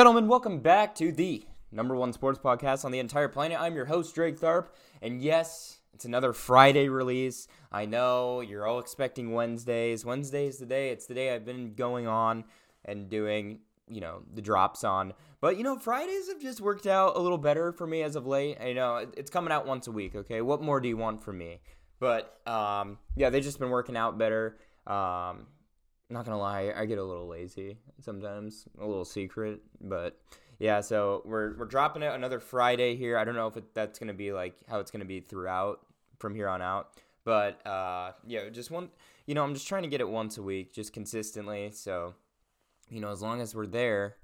Gentlemen, 0.00 0.28
welcome 0.28 0.60
back 0.60 0.94
to 0.94 1.12
the 1.12 1.44
number 1.70 1.94
one 1.94 2.14
sports 2.14 2.38
podcast 2.38 2.86
on 2.86 2.90
the 2.90 3.00
entire 3.00 3.28
planet. 3.28 3.60
I'm 3.60 3.74
your 3.74 3.84
host, 3.84 4.14
Drake 4.14 4.40
Tharp, 4.40 4.68
and 5.02 5.20
yes, 5.20 5.80
it's 5.92 6.06
another 6.06 6.32
Friday 6.32 6.88
release. 6.88 7.48
I 7.70 7.84
know 7.84 8.40
you're 8.40 8.66
all 8.66 8.78
expecting 8.78 9.32
Wednesdays. 9.32 10.02
Wednesday 10.02 10.46
is 10.46 10.56
the 10.56 10.64
day. 10.64 10.88
It's 10.88 11.04
the 11.04 11.12
day 11.12 11.34
I've 11.34 11.44
been 11.44 11.74
going 11.74 12.06
on 12.06 12.44
and 12.86 13.10
doing, 13.10 13.58
you 13.90 14.00
know, 14.00 14.22
the 14.32 14.40
drops 14.40 14.84
on. 14.84 15.12
But, 15.42 15.58
you 15.58 15.64
know, 15.64 15.78
Fridays 15.78 16.28
have 16.28 16.40
just 16.40 16.62
worked 16.62 16.86
out 16.86 17.14
a 17.18 17.20
little 17.20 17.36
better 17.36 17.70
for 17.70 17.86
me 17.86 18.02
as 18.02 18.16
of 18.16 18.26
late. 18.26 18.56
I 18.58 18.72
know 18.72 19.06
it's 19.18 19.30
coming 19.30 19.52
out 19.52 19.66
once 19.66 19.86
a 19.86 19.92
week, 19.92 20.14
okay? 20.14 20.40
What 20.40 20.62
more 20.62 20.80
do 20.80 20.88
you 20.88 20.96
want 20.96 21.22
from 21.22 21.36
me? 21.36 21.60
But, 21.98 22.40
um, 22.46 22.96
yeah, 23.16 23.28
they've 23.28 23.44
just 23.44 23.58
been 23.58 23.68
working 23.68 23.98
out 23.98 24.16
better. 24.16 24.56
Um, 24.86 25.48
not 26.10 26.24
gonna 26.24 26.38
lie, 26.38 26.72
I 26.76 26.86
get 26.86 26.98
a 26.98 27.04
little 27.04 27.28
lazy 27.28 27.78
sometimes, 28.00 28.66
a 28.80 28.86
little 28.86 29.04
secret, 29.04 29.60
but 29.80 30.20
yeah. 30.58 30.80
So 30.80 31.22
we're 31.24 31.56
we're 31.56 31.66
dropping 31.66 32.02
it 32.02 32.12
another 32.12 32.40
Friday 32.40 32.96
here. 32.96 33.16
I 33.16 33.24
don't 33.24 33.34
know 33.34 33.46
if 33.46 33.56
it, 33.56 33.74
that's 33.74 33.98
gonna 33.98 34.14
be 34.14 34.32
like 34.32 34.56
how 34.68 34.80
it's 34.80 34.90
gonna 34.90 35.04
be 35.04 35.20
throughout 35.20 35.80
from 36.18 36.34
here 36.34 36.48
on 36.48 36.62
out, 36.62 37.00
but 37.24 37.64
uh, 37.66 38.12
yeah, 38.26 38.48
just 38.50 38.70
one. 38.70 38.90
You 39.26 39.34
know, 39.34 39.44
I'm 39.44 39.54
just 39.54 39.68
trying 39.68 39.82
to 39.82 39.88
get 39.88 40.00
it 40.00 40.08
once 40.08 40.38
a 40.38 40.42
week, 40.42 40.72
just 40.74 40.92
consistently. 40.92 41.70
So, 41.72 42.14
you 42.88 43.00
know, 43.00 43.10
as 43.10 43.22
long 43.22 43.40
as 43.40 43.54
we're 43.54 43.66
there, 43.66 44.16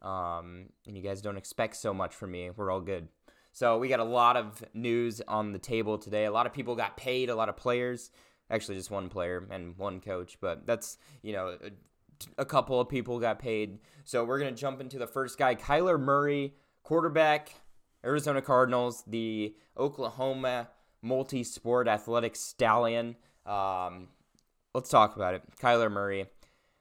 um, 0.00 0.70
and 0.86 0.96
you 0.96 1.02
guys 1.02 1.20
don't 1.20 1.36
expect 1.36 1.76
so 1.76 1.92
much 1.92 2.14
from 2.14 2.30
me, 2.30 2.50
we're 2.56 2.70
all 2.70 2.80
good. 2.80 3.08
So 3.52 3.76
we 3.76 3.88
got 3.88 4.00
a 4.00 4.04
lot 4.04 4.36
of 4.36 4.62
news 4.72 5.20
on 5.26 5.52
the 5.52 5.58
table 5.58 5.98
today. 5.98 6.26
A 6.26 6.30
lot 6.30 6.46
of 6.46 6.52
people 6.52 6.76
got 6.76 6.96
paid. 6.96 7.28
A 7.28 7.34
lot 7.34 7.48
of 7.48 7.56
players 7.56 8.10
actually 8.50 8.76
just 8.76 8.90
one 8.90 9.08
player 9.08 9.46
and 9.50 9.76
one 9.76 10.00
coach, 10.00 10.38
but 10.40 10.66
that's, 10.66 10.98
you 11.22 11.32
know, 11.32 11.58
a, 11.62 11.70
a 12.42 12.44
couple 12.44 12.80
of 12.80 12.88
people 12.88 13.18
got 13.18 13.38
paid. 13.38 13.78
So 14.04 14.24
we're 14.24 14.38
going 14.38 14.54
to 14.54 14.60
jump 14.60 14.80
into 14.80 14.98
the 14.98 15.06
first 15.06 15.38
guy, 15.38 15.54
Kyler 15.54 16.00
Murray, 16.00 16.54
quarterback, 16.82 17.54
Arizona 18.04 18.40
Cardinals, 18.40 19.04
the 19.06 19.54
Oklahoma 19.76 20.68
multi 21.02 21.44
sport 21.44 21.88
athletic 21.88 22.36
stallion. 22.36 23.16
Um, 23.46 24.08
let's 24.74 24.90
talk 24.90 25.16
about 25.16 25.34
it. 25.34 25.42
Kyler 25.60 25.90
Murray. 25.90 26.26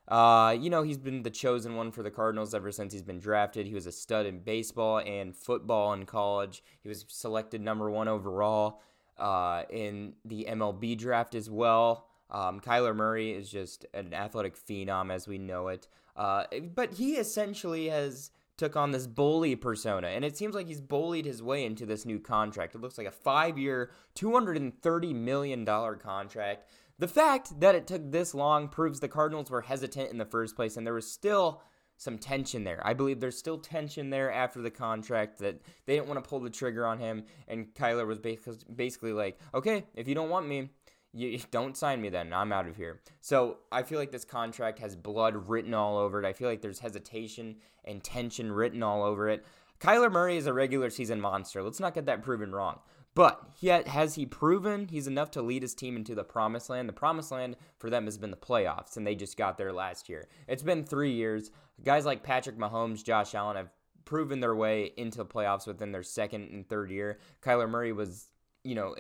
Uh, 0.07 0.55
you 0.57 0.69
know, 0.69 0.83
he's 0.83 0.97
been 0.97 1.23
the 1.23 1.29
chosen 1.29 1.75
one 1.75 1.91
for 1.91 2.01
the 2.01 2.09
Cardinals 2.11 2.53
ever 2.53 2.71
since 2.71 2.93
he's 2.93 3.03
been 3.03 3.19
drafted. 3.19 3.67
He 3.67 3.73
was 3.73 3.87
a 3.87 3.91
stud 3.91 4.25
in 4.25 4.39
baseball 4.39 4.99
and 4.99 5.35
football 5.35 5.91
in 5.91 6.05
college. 6.05 6.63
He 6.81 6.87
was 6.87 7.05
selected 7.09 7.59
number 7.59 7.89
one 7.89 8.07
overall 8.07 8.81
uh, 9.19 9.63
in 9.69 10.13
the 10.25 10.47
MLB 10.49 10.97
draft 10.97 11.35
as 11.35 11.49
well. 11.49 12.07
Um, 12.29 12.59
Kyler 12.59 12.95
Murray 12.95 13.31
is 13.31 13.49
just 13.49 13.85
an 13.93 14.13
athletic 14.13 14.57
phenom 14.57 15.11
as 15.11 15.27
we 15.27 15.37
know 15.37 15.69
it. 15.69 15.87
Uh, 16.15 16.43
but 16.75 16.93
he 16.95 17.15
essentially 17.15 17.89
has 17.89 18.31
took 18.57 18.75
on 18.75 18.91
this 18.91 19.05
bully 19.05 19.55
persona, 19.55 20.07
and 20.07 20.25
it 20.25 20.35
seems 20.35 20.55
like 20.55 20.67
he's 20.67 20.81
bullied 20.81 21.25
his 21.25 21.43
way 21.43 21.63
into 21.63 21.85
this 21.85 22.05
new 22.05 22.19
contract. 22.19 22.73
It 22.73 22.81
looks 22.81 22.97
like 22.97 23.07
a 23.07 23.11
five-year, 23.11 23.91
$230 24.15 25.15
million 25.15 25.65
contract. 25.65 26.67
The 26.97 27.07
fact 27.07 27.59
that 27.59 27.75
it 27.75 27.85
took 27.85 28.11
this 28.11 28.33
long 28.33 28.67
proves 28.67 28.99
the 28.99 29.07
Cardinals 29.07 29.51
were 29.51 29.61
hesitant 29.61 30.09
in 30.09 30.17
the 30.17 30.25
first 30.25 30.55
place, 30.55 30.75
and 30.75 30.85
there 30.85 30.93
was 30.93 31.09
still– 31.11 31.61
some 31.97 32.17
tension 32.17 32.63
there. 32.63 32.79
I 32.85 32.93
believe 32.93 33.19
there's 33.19 33.37
still 33.37 33.57
tension 33.57 34.09
there 34.09 34.31
after 34.31 34.61
the 34.61 34.71
contract 34.71 35.39
that 35.39 35.59
they 35.85 35.95
didn't 35.95 36.07
want 36.07 36.23
to 36.23 36.29
pull 36.29 36.39
the 36.39 36.49
trigger 36.49 36.85
on 36.85 36.99
him, 36.99 37.23
and 37.47 37.73
Kyler 37.73 38.07
was 38.07 38.19
basically 38.19 39.13
like, 39.13 39.39
okay, 39.53 39.83
if 39.95 40.07
you 40.07 40.15
don't 40.15 40.29
want 40.29 40.47
me, 40.47 40.69
you 41.13 41.39
don't 41.51 41.75
sign 41.75 42.01
me 42.01 42.09
then. 42.09 42.31
I'm 42.31 42.53
out 42.53 42.67
of 42.67 42.75
here. 42.75 43.01
So 43.19 43.57
I 43.71 43.83
feel 43.83 43.99
like 43.99 44.11
this 44.11 44.25
contract 44.25 44.79
has 44.79 44.95
blood 44.95 45.49
written 45.49 45.73
all 45.73 45.97
over 45.97 46.21
it. 46.21 46.27
I 46.27 46.33
feel 46.33 46.47
like 46.47 46.61
there's 46.61 46.79
hesitation 46.79 47.57
and 47.83 48.03
tension 48.03 48.51
written 48.51 48.83
all 48.83 49.03
over 49.03 49.27
it. 49.27 49.45
Kyler 49.79 50.11
Murray 50.11 50.37
is 50.37 50.47
a 50.47 50.53
regular 50.53 50.89
season 50.89 51.21
monster. 51.21 51.61
Let's 51.61 51.79
not 51.79 51.93
get 51.93 52.07
that 52.07 52.23
proven 52.23 52.51
wrong. 52.51 52.79
But 53.17 53.41
yet, 53.59 53.87
has 53.87 54.13
he 54.13 54.27
proven 54.27 54.89
he's 54.89 55.07
enough 55.07 55.31
to 55.31 55.41
lead 55.41 55.63
his 55.63 55.73
team 55.73 55.95
into 55.95 56.13
the 56.13 56.23
promised 56.23 56.69
land? 56.69 56.87
The 56.87 56.93
promised 56.93 57.31
land 57.31 57.55
for 57.79 57.89
them 57.89 58.05
has 58.05 58.15
been 58.15 58.29
the 58.29 58.37
playoffs, 58.37 58.95
and 58.95 59.07
they 59.07 59.15
just 59.15 59.37
got 59.37 59.57
there 59.57 59.73
last 59.73 60.07
year. 60.07 60.27
It's 60.47 60.61
been 60.61 60.83
three 60.83 61.13
years. 61.13 61.49
Guys 61.83 62.05
like 62.05 62.21
Patrick 62.21 62.59
Mahomes, 62.59 63.03
Josh 63.03 63.33
Allen 63.33 63.57
have 63.57 63.71
proven 64.05 64.39
their 64.39 64.55
way 64.55 64.91
into 64.97 65.17
the 65.17 65.25
playoffs 65.25 65.65
within 65.65 65.91
their 65.91 66.03
second 66.03 66.51
and 66.51 66.69
third 66.69 66.91
year. 66.91 67.17
Kyler 67.41 67.67
Murray 67.67 67.91
was, 67.91 68.27
you 68.63 68.75
know, 68.75 68.95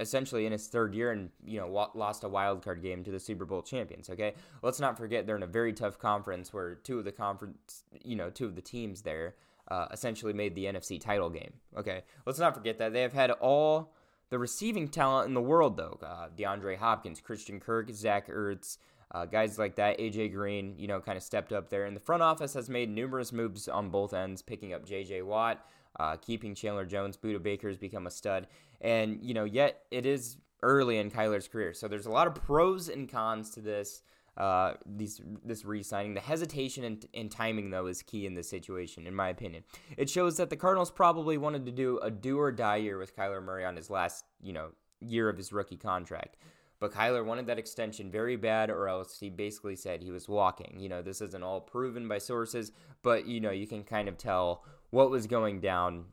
essentially 0.00 0.46
in 0.46 0.50
his 0.50 0.66
third 0.66 0.92
year 0.92 1.12
and, 1.12 1.30
you 1.46 1.60
know, 1.60 1.88
lost 1.94 2.24
a 2.24 2.28
wild 2.28 2.60
card 2.60 2.82
game 2.82 3.04
to 3.04 3.12
the 3.12 3.20
Super 3.20 3.44
Bowl 3.44 3.62
champions, 3.62 4.10
okay? 4.10 4.34
Let's 4.62 4.80
not 4.80 4.98
forget 4.98 5.28
they're 5.28 5.36
in 5.36 5.44
a 5.44 5.46
very 5.46 5.72
tough 5.72 5.96
conference 5.96 6.52
where 6.52 6.74
two 6.74 6.98
of 6.98 7.04
the 7.04 7.12
conference, 7.12 7.84
you 8.02 8.16
know, 8.16 8.30
two 8.30 8.46
of 8.46 8.56
the 8.56 8.62
teams 8.62 9.02
there 9.02 9.36
uh, 9.68 9.86
essentially 9.92 10.32
made 10.32 10.54
the 10.54 10.64
NFC 10.64 11.00
title 11.00 11.30
game. 11.30 11.52
Okay, 11.76 12.02
let's 12.26 12.38
not 12.38 12.54
forget 12.54 12.78
that 12.78 12.92
they 12.92 13.02
have 13.02 13.12
had 13.12 13.30
all 13.30 13.94
the 14.30 14.38
receiving 14.38 14.88
talent 14.88 15.28
in 15.28 15.34
the 15.34 15.40
world, 15.40 15.76
though. 15.76 15.98
Uh, 16.02 16.28
DeAndre 16.36 16.76
Hopkins, 16.76 17.20
Christian 17.20 17.60
Kirk, 17.60 17.90
Zach 17.92 18.28
Ertz, 18.28 18.78
uh, 19.12 19.26
guys 19.26 19.58
like 19.58 19.76
that. 19.76 19.98
AJ 19.98 20.32
Green, 20.32 20.74
you 20.78 20.88
know, 20.88 21.00
kind 21.00 21.16
of 21.16 21.22
stepped 21.22 21.52
up 21.52 21.70
there. 21.70 21.84
And 21.84 21.94
the 21.94 22.00
front 22.00 22.22
office 22.22 22.54
has 22.54 22.68
made 22.68 22.90
numerous 22.90 23.32
moves 23.32 23.68
on 23.68 23.90
both 23.90 24.12
ends, 24.12 24.42
picking 24.42 24.72
up 24.72 24.86
JJ 24.86 25.24
Watt, 25.24 25.64
uh, 26.00 26.16
keeping 26.16 26.54
Chandler 26.54 26.84
Jones. 26.84 27.16
Budda 27.16 27.42
Baker 27.42 27.68
has 27.68 27.78
become 27.78 28.06
a 28.06 28.10
stud. 28.10 28.48
And, 28.80 29.18
you 29.22 29.34
know, 29.34 29.44
yet 29.44 29.82
it 29.90 30.04
is 30.04 30.38
early 30.62 30.98
in 30.98 31.10
Kyler's 31.10 31.46
career. 31.46 31.72
So 31.72 31.86
there's 31.86 32.06
a 32.06 32.10
lot 32.10 32.26
of 32.26 32.34
pros 32.34 32.88
and 32.88 33.08
cons 33.08 33.50
to 33.50 33.60
this 33.60 34.02
uh, 34.36 34.74
these 34.84 35.20
this 35.44 35.64
re-signing. 35.64 36.14
The 36.14 36.20
hesitation 36.20 36.84
and, 36.84 37.06
and, 37.14 37.30
timing 37.30 37.70
though 37.70 37.86
is 37.86 38.02
key 38.02 38.26
in 38.26 38.34
this 38.34 38.48
situation, 38.48 39.06
in 39.06 39.14
my 39.14 39.28
opinion. 39.28 39.62
It 39.96 40.10
shows 40.10 40.36
that 40.38 40.50
the 40.50 40.56
Cardinals 40.56 40.90
probably 40.90 41.38
wanted 41.38 41.66
to 41.66 41.72
do 41.72 41.98
a 41.98 42.10
do 42.10 42.40
or 42.40 42.50
die 42.50 42.76
year 42.76 42.98
with 42.98 43.16
Kyler 43.16 43.42
Murray 43.42 43.64
on 43.64 43.76
his 43.76 43.90
last 43.90 44.24
you 44.42 44.52
know 44.52 44.70
year 45.00 45.28
of 45.28 45.36
his 45.36 45.52
rookie 45.52 45.76
contract. 45.76 46.36
But 46.80 46.92
Kyler 46.92 47.24
wanted 47.24 47.46
that 47.46 47.58
extension 47.58 48.10
very 48.10 48.36
bad, 48.36 48.70
or 48.70 48.88
else 48.88 49.18
he 49.18 49.30
basically 49.30 49.76
said 49.76 50.02
he 50.02 50.10
was 50.10 50.28
walking. 50.28 50.76
You 50.78 50.88
know, 50.88 51.00
this 51.00 51.20
isn't 51.20 51.42
all 51.42 51.60
proven 51.60 52.08
by 52.08 52.18
sources, 52.18 52.72
but 53.02 53.26
you 53.26 53.40
know, 53.40 53.52
you 53.52 53.66
can 53.66 53.84
kind 53.84 54.08
of 54.08 54.18
tell 54.18 54.64
what 54.90 55.10
was 55.10 55.26
going 55.26 55.60
down 55.60 56.06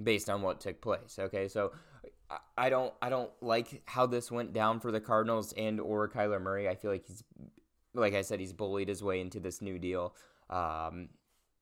based 0.00 0.30
on 0.30 0.42
what 0.42 0.60
took 0.60 0.80
place. 0.80 1.18
Okay, 1.18 1.48
so 1.48 1.72
I 2.56 2.68
don't 2.68 2.92
I 3.00 3.08
don't 3.08 3.30
like 3.40 3.82
how 3.86 4.06
this 4.06 4.30
went 4.30 4.52
down 4.52 4.80
for 4.80 4.92
the 4.92 5.00
Cardinals 5.00 5.52
and 5.56 5.80
or 5.80 6.08
Kyler 6.08 6.40
Murray. 6.40 6.68
I 6.68 6.74
feel 6.74 6.90
like 6.90 7.06
he's 7.06 7.24
like 7.94 8.14
I 8.14 8.22
said 8.22 8.40
he's 8.40 8.52
bullied 8.52 8.88
his 8.88 9.02
way 9.02 9.20
into 9.20 9.40
this 9.40 9.62
new 9.62 9.78
deal. 9.78 10.14
Um, 10.50 11.08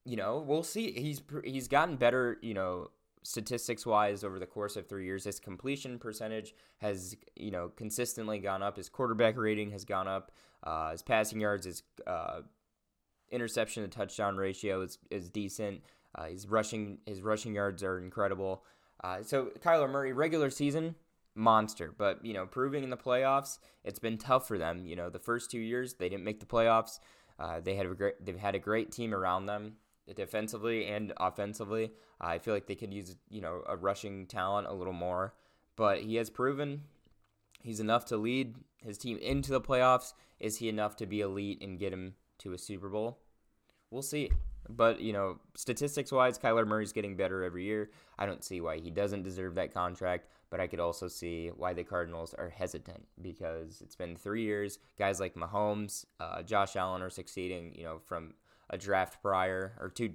you 0.05 0.17
know, 0.17 0.43
we'll 0.47 0.63
see. 0.63 0.93
He's 0.93 1.23
he's 1.45 1.69
gotten 1.69 1.97
better, 1.97 2.39
you 2.43 2.55
know, 2.55 2.91
statistics 3.23 3.85
wise 3.87 4.25
over 4.25 4.39
the 4.39 4.47
course 4.47 4.77
of 4.77 4.89
3 4.89 5.05
years. 5.05 5.25
His 5.25 5.41
completion 5.41 5.99
percentage 5.99 6.55
has, 6.79 7.17
you 7.35 7.51
know, 7.51 7.71
consistently 7.77 8.39
gone 8.39 8.63
up. 8.63 8.77
His 8.77 8.89
quarterback 8.89 9.37
rating 9.37 9.73
has 9.73 9.85
gone 9.85 10.07
up. 10.07 10.31
Uh, 10.63 10.93
his 10.93 11.03
passing 11.03 11.41
yards, 11.41 11.67
his 11.67 11.83
uh, 12.07 12.43
interception 13.31 13.83
to 13.83 13.89
touchdown 13.89 14.37
ratio 14.37 14.83
is 14.83 14.99
is 15.11 15.29
decent. 15.29 15.83
Uh, 16.15 16.25
his 16.27 16.49
rushing 16.49 16.99
his 17.07 17.21
rushing 17.23 17.55
yards 17.55 17.83
are 17.83 17.99
incredible. 17.99 18.65
Uh, 19.07 19.23
so 19.23 19.53
Kyler 19.65 19.89
Murray, 19.89 20.13
regular 20.13 20.51
season 20.51 20.97
monster, 21.37 21.95
but 21.97 22.25
you 22.25 22.35
know, 22.35 22.45
proving 22.45 22.83
in 22.83 22.91
the 22.91 22.97
playoffs, 22.97 23.59
it's 23.85 24.01
been 24.01 24.19
tough 24.19 24.49
for 24.49 24.59
them. 24.59 24.85
You 24.85 24.97
know, 24.97 25.11
the 25.11 25.21
first 25.21 25.49
two 25.49 25.61
years 25.61 25.95
they 25.95 26.09
didn't 26.09 26.25
make 26.25 26.41
the 26.41 26.47
playoffs. 26.47 26.99
Uh, 27.39 27.61
they 27.61 27.77
had 27.77 27.87
a 27.87 27.95
great, 27.95 28.15
they've 28.25 28.37
had 28.39 28.57
a 28.57 28.59
great 28.59 28.91
team 28.91 29.15
around 29.15 29.47
them, 29.47 29.75
defensively 30.17 30.87
and 30.87 31.13
offensively. 31.19 31.93
Uh, 32.21 32.27
I 32.27 32.39
feel 32.41 32.53
like 32.53 32.67
they 32.67 32.75
could 32.75 32.93
use 32.93 33.15
you 33.29 33.41
know 33.41 33.63
a 33.69 33.77
rushing 33.77 34.27
talent 34.27 34.67
a 34.67 34.75
little 34.75 34.93
more, 34.93 35.35
but 35.77 36.01
he 36.01 36.17
has 36.17 36.29
proven 36.29 36.83
he's 37.63 37.79
enough 37.79 38.07
to 38.07 38.17
lead 38.17 38.57
his 38.83 38.99
team 38.99 39.19
into 39.19 39.53
the 39.53 39.61
playoffs. 39.61 40.15
Is 40.41 40.57
he 40.57 40.69
enough 40.69 40.97
to 40.97 41.07
be 41.07 41.21
elite 41.21 41.63
and 41.63 41.79
get 41.79 41.93
him 41.93 42.15
to 42.39 42.55
a 42.55 42.59
Super 42.59 42.89
Bowl? 42.89 43.19
We'll 43.89 44.03
see. 44.03 44.33
But, 44.69 45.01
you 45.01 45.13
know, 45.13 45.39
statistics 45.55 46.13
wise, 46.13 46.39
Kyler 46.39 46.67
Murray's 46.67 46.93
getting 46.93 47.17
better 47.17 47.43
every 47.45 47.65
year. 47.65 47.91
I 48.19 48.27
don't 48.27 48.45
see 48.45 48.61
why 48.61 48.79
he 48.79 48.91
doesn't 48.91 49.23
deserve 49.23 49.55
that 49.57 49.73
contract, 49.73 50.29
but 50.51 50.61
I 50.61 50.67
could 50.67 50.81
also 50.81 51.09
see 51.09 51.49
why 51.49 51.73
the 51.73 51.85
Cardinals 51.85 52.35
are 52.35 52.49
hesitant 52.49 53.07
because 53.21 53.81
it's 53.81 53.97
been 53.97 54.17
three 54.17 54.43
years. 54.43 54.79
Guys 54.99 55.21
like 55.21 55.35
Mahomes, 55.35 56.05
uh, 56.21 56.43
Josh 56.43 56.77
Allen 56.77 57.03
are 57.03 57.11
succeeding, 57.11 57.75
you 57.75 57.85
know, 57.85 57.99
from 57.99 58.35
a 58.71 58.79
draft 58.79 59.23
prior, 59.23 59.77
or 59.81 59.89
two, 59.89 60.15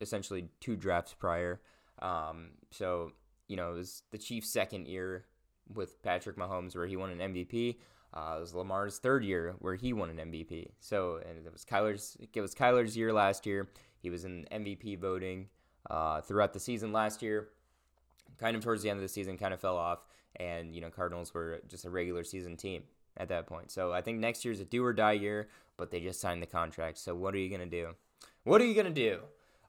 essentially 0.00 0.48
two 0.60 0.76
drafts 0.76 1.14
prior. 1.14 1.60
Um, 2.00 2.50
so, 2.70 3.12
you 3.48 3.56
know, 3.56 3.70
it 3.70 3.76
was 3.76 4.02
the 4.10 4.18
Chiefs' 4.18 4.50
second 4.50 4.86
year 4.88 5.26
with 5.72 6.02
Patrick 6.02 6.36
Mahomes 6.36 6.74
where 6.74 6.86
he 6.86 6.96
won 6.96 7.10
an 7.10 7.34
MVP. 7.34 7.76
Uh, 8.14 8.34
it 8.36 8.40
was 8.40 8.54
Lamar's 8.54 8.98
third 8.98 9.24
year 9.24 9.54
where 9.60 9.74
he 9.74 9.92
won 9.92 10.10
an 10.10 10.30
MVP. 10.30 10.68
So, 10.80 11.20
and 11.26 11.46
it 11.46 11.52
was 11.52 11.64
Kyler's. 11.64 12.16
It 12.34 12.40
was 12.40 12.54
Kyler's 12.54 12.96
year 12.96 13.12
last 13.12 13.46
year. 13.46 13.68
He 14.02 14.10
was 14.10 14.24
in 14.24 14.46
MVP 14.52 14.98
voting 14.98 15.48
uh, 15.88 16.20
throughout 16.20 16.52
the 16.52 16.60
season 16.60 16.92
last 16.92 17.22
year. 17.22 17.48
Kind 18.38 18.56
of 18.56 18.62
towards 18.62 18.82
the 18.82 18.90
end 18.90 18.96
of 18.96 19.02
the 19.02 19.08
season, 19.08 19.38
kind 19.38 19.54
of 19.54 19.60
fell 19.60 19.76
off, 19.76 20.00
and 20.36 20.74
you 20.74 20.80
know 20.80 20.90
Cardinals 20.90 21.32
were 21.32 21.60
just 21.68 21.84
a 21.84 21.90
regular 21.90 22.24
season 22.24 22.56
team 22.56 22.82
at 23.16 23.28
that 23.28 23.46
point. 23.46 23.70
So 23.70 23.92
I 23.92 24.00
think 24.00 24.18
next 24.18 24.44
year's 24.44 24.58
a 24.58 24.64
do 24.64 24.84
or 24.84 24.92
die 24.92 25.12
year, 25.12 25.48
but 25.76 25.90
they 25.90 26.00
just 26.00 26.20
signed 26.20 26.42
the 26.42 26.46
contract. 26.46 26.98
So 26.98 27.14
what 27.14 27.34
are 27.34 27.38
you 27.38 27.50
gonna 27.50 27.66
do? 27.66 27.94
What 28.44 28.60
are 28.60 28.64
you 28.64 28.74
gonna 28.74 28.90
do? 28.90 29.20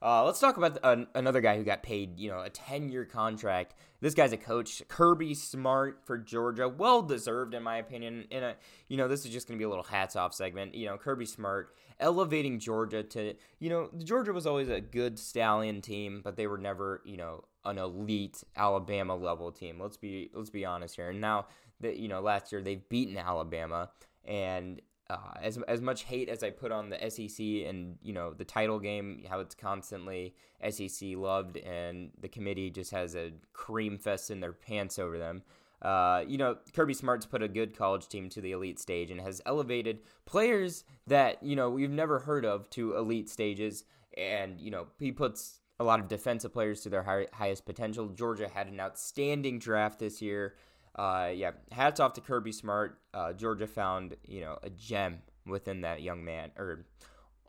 Uh, 0.04 0.26
let's 0.26 0.42
talk 0.42 0.58
about 0.58 0.78
uh, 0.84 0.98
another 1.16 1.40
guy 1.40 1.56
who 1.56 1.64
got 1.64 1.82
paid, 1.82 2.20
you 2.20 2.30
know, 2.30 2.42
a 2.42 2.50
10 2.50 2.90
year 2.90 3.06
contract. 3.06 3.74
This 4.02 4.14
guy's 4.14 4.34
a 4.34 4.38
coach, 4.38 4.84
Kirby 4.90 5.34
Smart 5.34 6.02
for 6.04 6.18
Georgia. 6.18 6.68
Well 6.68 7.02
deserved, 7.02 7.54
in 7.54 7.64
my 7.64 7.78
opinion. 7.78 8.26
In 8.30 8.44
a, 8.44 8.56
you 8.90 8.98
know, 8.98 9.08
this 9.08 9.24
is 9.26 9.32
just 9.32 9.48
going 9.48 9.58
to 9.58 9.62
be 9.62 9.66
a 9.66 9.70
little 9.70 9.86
hats 9.86 10.18
off 10.18 10.34
segment. 10.34 10.76
You 10.76 10.88
know, 10.88 10.98
Kirby 10.98 11.26
Smart 11.26 11.74
elevating 12.02 12.60
Georgia 12.60 13.02
to, 13.02 13.36
you 13.60 13.70
know, 13.70 13.90
Georgia 14.04 14.34
was 14.34 14.46
always 14.46 14.68
a 14.68 14.82
good 14.82 15.18
stallion 15.18 15.80
team, 15.80 16.20
but 16.22 16.36
they 16.36 16.48
were 16.48 16.58
never, 16.58 17.02
you 17.06 17.16
know, 17.16 17.46
an 17.64 17.78
elite 17.78 18.44
Alabama 18.58 19.16
level 19.16 19.54
team. 19.54 19.80
Let's 19.80 19.96
be 19.96 20.30
let's 20.34 20.50
be 20.50 20.66
honest 20.66 20.98
here. 20.98 21.12
And 21.12 21.22
now 21.22 21.46
that 21.80 21.96
you 21.96 22.10
know, 22.10 22.20
last 22.20 22.52
year 22.52 22.62
they've 22.62 22.90
beaten 22.90 23.16
Alabama, 23.16 23.90
and 24.26 24.82
uh, 25.10 25.18
as 25.42 25.58
as 25.68 25.82
much 25.82 26.04
hate 26.04 26.30
as 26.30 26.44
I 26.44 26.50
put 26.50 26.72
on 26.72 26.90
the 26.90 27.10
SEC 27.10 27.40
and 27.40 27.98
you 28.02 28.14
know 28.14 28.34
the 28.34 28.46
title 28.46 28.80
game, 28.80 29.24
how 29.30 29.40
it's 29.40 29.56
constantly 29.56 30.34
SEC 30.70 31.10
loved, 31.16 31.58
and 31.58 32.12
the 32.20 32.30
committee 32.30 32.70
just 32.70 32.92
has 32.92 33.16
a 33.16 33.32
cream 33.52 33.98
fest 33.98 34.32
in 34.32 34.40
their 34.40 34.54
pants 34.54 34.98
over 34.98 35.18
them. 35.18 35.44
Uh, 35.82 36.24
you 36.26 36.38
know, 36.38 36.56
Kirby 36.74 36.94
Smart's 36.94 37.26
put 37.26 37.44
a 37.44 37.50
good 37.50 37.78
college 37.78 38.08
team 38.08 38.30
to 38.30 38.40
the 38.40 38.54
elite 38.54 38.80
stage 38.80 39.12
and 39.12 39.20
has 39.20 39.42
elevated 39.46 40.00
players 40.26 40.86
that 41.08 41.44
you 41.44 41.56
know 41.56 41.70
we've 41.70 41.92
never 41.92 42.20
heard 42.20 42.46
of 42.46 42.70
to 42.72 42.96
elite 42.96 43.30
stages, 43.30 43.84
and 44.18 44.60
you 44.62 44.72
know 44.72 44.88
he 45.00 45.12
puts 45.12 45.60
a 45.80 45.84
lot 45.84 46.00
of 46.00 46.08
defensive 46.08 46.54
players 46.54 46.82
to 46.82 46.90
their 46.90 47.04
high, 47.04 47.28
highest 47.34 47.66
potential. 47.66 48.08
Georgia 48.08 48.48
had 48.48 48.68
an 48.68 48.80
outstanding 48.80 49.60
draft 49.60 50.00
this 50.00 50.22
year 50.22 50.56
uh, 50.96 51.32
yeah, 51.34 51.52
hats 51.72 52.00
off 52.00 52.14
to 52.14 52.22
Kirby 52.22 52.52
Smart. 52.52 53.00
Uh, 53.14 53.34
Georgia 53.34 53.68
found 53.68 54.16
you 54.26 54.42
know 54.42 54.58
a 54.64 54.70
gem 54.70 55.20
within 55.46 55.82
that 55.82 56.02
young 56.02 56.24
man 56.24 56.52
or 56.58 56.86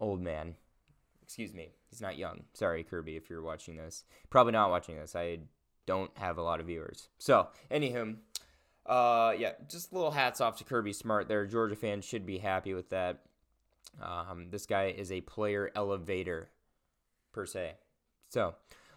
old 0.00 0.20
man. 0.20 0.54
Excuse 1.22 1.54
me, 1.54 1.72
he's 1.90 2.00
not 2.00 2.18
young. 2.18 2.44
Sorry, 2.52 2.82
Kirby, 2.82 3.16
if 3.16 3.30
you're 3.30 3.42
watching 3.42 3.76
this. 3.76 4.04
Probably 4.30 4.52
not 4.52 4.70
watching 4.70 4.96
this. 4.96 5.16
I 5.16 5.38
don't 5.86 6.10
have 6.18 6.38
a 6.38 6.42
lot 6.42 6.60
of 6.60 6.66
viewers. 6.66 7.08
So, 7.18 7.48
anywho, 7.70 8.16
uh, 8.86 9.34
yeah, 9.38 9.52
just 9.68 9.92
little 9.92 10.10
hats 10.10 10.40
off 10.40 10.58
to 10.58 10.64
Kirby 10.64 10.92
Smart 10.92 11.28
there. 11.28 11.46
Georgia 11.46 11.76
fans 11.76 12.04
should 12.04 12.26
be 12.26 12.38
happy 12.38 12.74
with 12.74 12.90
that. 12.90 13.22
Um, 14.02 14.48
this 14.50 14.66
guy 14.66 14.94
is 14.96 15.12
a 15.12 15.20
player 15.22 15.70
elevator, 15.74 16.50
per 17.32 17.46
se. 17.46 17.74
So, 18.28 18.54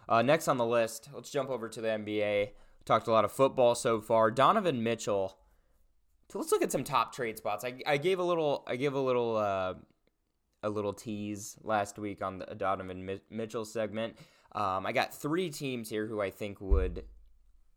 uh, 0.08 0.22
next 0.22 0.48
on 0.48 0.58
the 0.58 0.66
list, 0.66 1.08
let's 1.14 1.30
jump 1.30 1.50
over 1.50 1.68
to 1.68 1.80
the 1.80 1.88
NBA. 1.88 2.50
Talked 2.84 3.06
a 3.06 3.12
lot 3.12 3.24
of 3.24 3.32
football 3.32 3.74
so 3.74 4.00
far. 4.00 4.30
Donovan 4.30 4.82
Mitchell. 4.82 5.38
So 6.30 6.38
let's 6.38 6.52
look 6.52 6.62
at 6.62 6.72
some 6.72 6.84
top 6.84 7.14
trade 7.14 7.38
spots. 7.38 7.64
I, 7.64 7.74
I 7.86 7.96
gave 7.96 8.18
a 8.18 8.22
little 8.22 8.64
I 8.66 8.76
gave 8.76 8.94
a 8.94 9.00
little 9.00 9.36
uh, 9.36 9.74
a 10.62 10.70
little 10.70 10.92
tease 10.92 11.56
last 11.62 11.98
week 11.98 12.22
on 12.22 12.38
the 12.38 12.54
Donovan 12.54 13.20
Mitchell 13.30 13.64
segment. 13.64 14.16
Um, 14.52 14.86
I 14.86 14.92
got 14.92 15.14
three 15.14 15.50
teams 15.50 15.88
here 15.88 16.06
who 16.06 16.20
I 16.20 16.30
think 16.30 16.60
would 16.60 17.04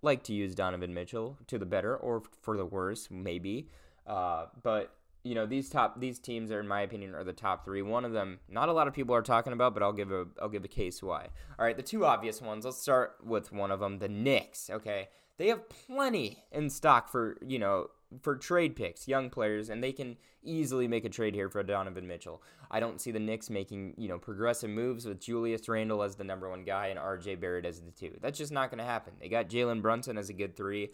like 0.02 0.24
to 0.24 0.34
use 0.34 0.56
Donovan 0.56 0.94
Mitchell 0.94 1.38
to 1.48 1.58
the 1.58 1.66
better 1.66 1.96
or 1.96 2.24
for 2.42 2.58
the 2.58 2.66
worse, 2.66 3.10
maybe. 3.12 3.70
Uh, 4.08 4.46
but 4.64 4.94
you 5.24 5.36
know 5.36 5.46
these 5.46 5.70
top 5.70 6.00
these 6.00 6.20
teams 6.20 6.52
are 6.52 6.60
in 6.60 6.68
my 6.68 6.82
opinion 6.82 7.16
are 7.16 7.24
the 7.24 7.34
top 7.34 7.66
three. 7.66 7.82
One 7.82 8.06
of 8.06 8.12
them 8.12 8.40
not 8.50 8.70
a 8.70 8.74
lot 8.74 8.88
of 8.88 8.94
people 8.94 9.16
are 9.16 9.22
talking 9.22 9.54
about 9.54 9.74
but 9.74 9.84
i'll 9.84 9.94
give 9.94 10.12
a 10.12 10.26
i'll 10.42 10.50
give 10.50 10.66
a 10.66 10.70
case 10.70 11.02
why. 11.02 11.28
All 11.60 11.66
right 11.66 11.78
the 11.78 11.84
two 11.84 12.06
obvious 12.06 12.42
ones 12.42 12.66
let's 12.66 12.82
start 12.82 13.18
with 13.24 13.52
one 13.52 13.72
of 13.72 13.80
them 13.80 14.00
the 14.00 14.10
Knicks 14.10 14.70
okay? 14.70 15.10
They 15.38 15.48
have 15.48 15.70
plenty 15.70 16.44
in 16.52 16.70
stock 16.70 17.10
for 17.10 17.38
you 17.46 17.60
know 17.60 17.88
for 18.22 18.36
trade 18.36 18.76
picks 18.76 19.08
young 19.08 19.30
players 19.30 19.70
and 19.70 19.84
they 19.84 19.92
can 19.92 20.18
easily 20.44 20.88
make 20.88 21.06
a 21.06 21.10
trade 21.10 21.36
here 21.36 21.50
for 21.50 21.64
Donovan 21.64 22.08
Mitchell. 22.08 22.42
I 22.70 22.80
don't 22.80 23.00
see 23.00 23.12
the 23.12 23.20
Knicks 23.20 23.50
making 23.50 23.94
you 23.98 24.08
know 24.08 24.18
progressive 24.18 24.70
moves 24.70 25.06
with 25.06 25.22
Julius 25.22 25.68
Randle 25.70 26.04
as 26.04 26.16
the 26.16 26.24
number 26.24 26.50
one 26.50 26.64
guy 26.64 26.88
and 26.88 27.00
RJ 27.00 27.40
Barrett 27.40 27.66
as 27.66 27.80
the 27.80 27.92
two. 27.92 28.18
That's 28.22 28.38
just 28.38 28.52
not 28.52 28.70
going 28.70 28.80
to 28.80 28.86
happen. 28.86 29.14
They 29.20 29.30
got 29.30 29.50
Jalen 29.50 29.82
Brunson 29.82 30.18
as 30.18 30.30
a 30.30 30.34
good 30.34 30.56
three 30.56 30.90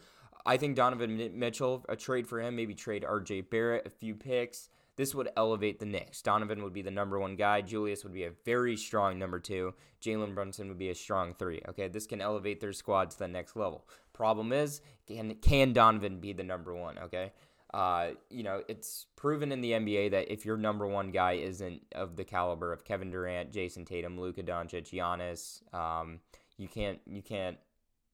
I 0.47 0.55
think 0.55 0.77
Donovan 0.77 1.31
Mitchell, 1.38 1.85
a 1.89 1.95
trade 1.97 2.25
for 2.25 2.41
him, 2.41 2.55
maybe 2.55 2.73
trade 2.73 3.05
RJ 3.07 3.49
Barrett, 3.49 3.85
a 3.85 3.89
few 3.89 4.15
picks. 4.15 4.69
This 4.95 5.13
would 5.13 5.29
elevate 5.38 5.79
the 5.79 5.85
Knicks. 5.85 6.21
Donovan 6.21 6.63
would 6.63 6.73
be 6.73 6.81
the 6.81 6.89
number 6.89 7.19
one 7.19 7.35
guy. 7.35 7.61
Julius 7.61 8.03
would 8.03 8.13
be 8.13 8.23
a 8.23 8.31
very 8.45 8.77
strong 8.77 9.19
number 9.19 9.39
two. 9.39 9.75
Jalen 10.01 10.33
Brunson 10.33 10.69
would 10.69 10.79
be 10.79 10.89
a 10.89 10.95
strong 10.95 11.33
three. 11.33 11.61
Okay, 11.69 11.89
this 11.89 12.07
can 12.07 12.21
elevate 12.21 12.61
their 12.61 12.73
squad 12.73 13.11
to 13.11 13.19
the 13.19 13.27
next 13.27 13.55
level. 13.55 13.88
Problem 14.13 14.53
is, 14.53 14.81
can, 15.05 15.35
can 15.35 15.73
Donovan 15.73 16.19
be 16.19 16.33
the 16.33 16.44
number 16.44 16.73
one? 16.73 16.97
Okay, 16.97 17.33
uh, 17.73 18.11
you 18.29 18.44
know, 18.44 18.63
it's 18.69 19.05
proven 19.17 19.51
in 19.51 19.61
the 19.61 19.73
NBA 19.73 20.11
that 20.11 20.31
if 20.31 20.45
your 20.45 20.57
number 20.57 20.88
one 20.88 21.11
guy 21.11 21.33
isn't 21.33 21.81
of 21.91 22.15
the 22.15 22.23
caliber 22.23 22.71
of 22.71 22.85
Kevin 22.85 23.11
Durant, 23.11 23.51
Jayson 23.51 23.85
Tatum, 23.85 24.19
Luka 24.19 24.41
Doncic, 24.41 24.89
Giannis, 24.89 25.61
um, 25.75 26.21
you 26.57 26.67
can't 26.67 26.99
you 27.05 27.21
can't 27.21 27.57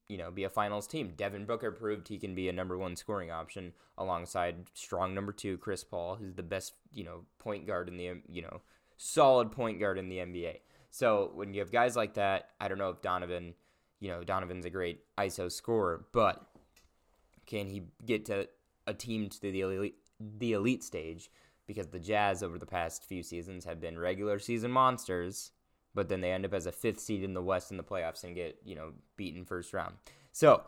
you 0.08 0.18
know, 0.18 0.30
be 0.30 0.44
a 0.44 0.50
finals 0.50 0.86
team. 0.86 1.12
Devin 1.16 1.46
Booker 1.46 1.70
proved 1.70 2.08
he 2.08 2.18
can 2.18 2.34
be 2.34 2.48
a 2.48 2.52
number 2.52 2.76
one 2.76 2.96
scoring 2.96 3.30
option 3.30 3.72
alongside 3.96 4.66
strong 4.74 5.14
number 5.14 5.32
two 5.32 5.56
Chris 5.58 5.82
Paul, 5.82 6.16
who's 6.16 6.34
the 6.34 6.42
best, 6.42 6.74
you 6.92 7.04
know, 7.04 7.24
point 7.38 7.66
guard 7.66 7.88
in 7.88 7.96
the, 7.96 8.20
you 8.28 8.42
know, 8.42 8.60
solid 8.96 9.50
point 9.50 9.80
guard 9.80 9.98
in 9.98 10.08
the 10.08 10.18
NBA. 10.18 10.58
So 10.90 11.32
when 11.34 11.54
you 11.54 11.60
have 11.60 11.72
guys 11.72 11.96
like 11.96 12.14
that, 12.14 12.50
I 12.60 12.68
don't 12.68 12.78
know 12.78 12.90
if 12.90 13.02
Donovan, 13.02 13.54
you 13.98 14.08
know, 14.08 14.22
Donovan's 14.22 14.66
a 14.66 14.70
great 14.70 15.00
ISO 15.18 15.50
scorer, 15.50 16.06
but 16.12 16.44
can 17.46 17.66
he 17.66 17.84
get 18.04 18.26
to 18.26 18.48
a 18.86 18.94
team 18.94 19.28
to 19.28 19.40
the 19.40 19.60
elite, 19.60 19.96
the 20.20 20.52
elite 20.52 20.84
stage? 20.84 21.30
Because 21.66 21.86
the 21.86 21.98
Jazz 21.98 22.42
over 22.42 22.58
the 22.58 22.66
past 22.66 23.04
few 23.04 23.22
seasons 23.22 23.64
have 23.64 23.80
been 23.80 23.98
regular 23.98 24.38
season 24.38 24.70
monsters 24.70 25.50
but 25.94 26.08
then 26.08 26.20
they 26.20 26.32
end 26.32 26.44
up 26.44 26.54
as 26.54 26.66
a 26.66 26.72
fifth 26.72 27.00
seed 27.00 27.22
in 27.22 27.34
the 27.34 27.42
West 27.42 27.70
in 27.70 27.76
the 27.76 27.82
playoffs 27.82 28.24
and 28.24 28.34
get 28.34 28.58
you 28.64 28.74
know 28.74 28.92
beaten 29.16 29.44
first 29.44 29.72
round. 29.72 29.94
So 30.32 30.62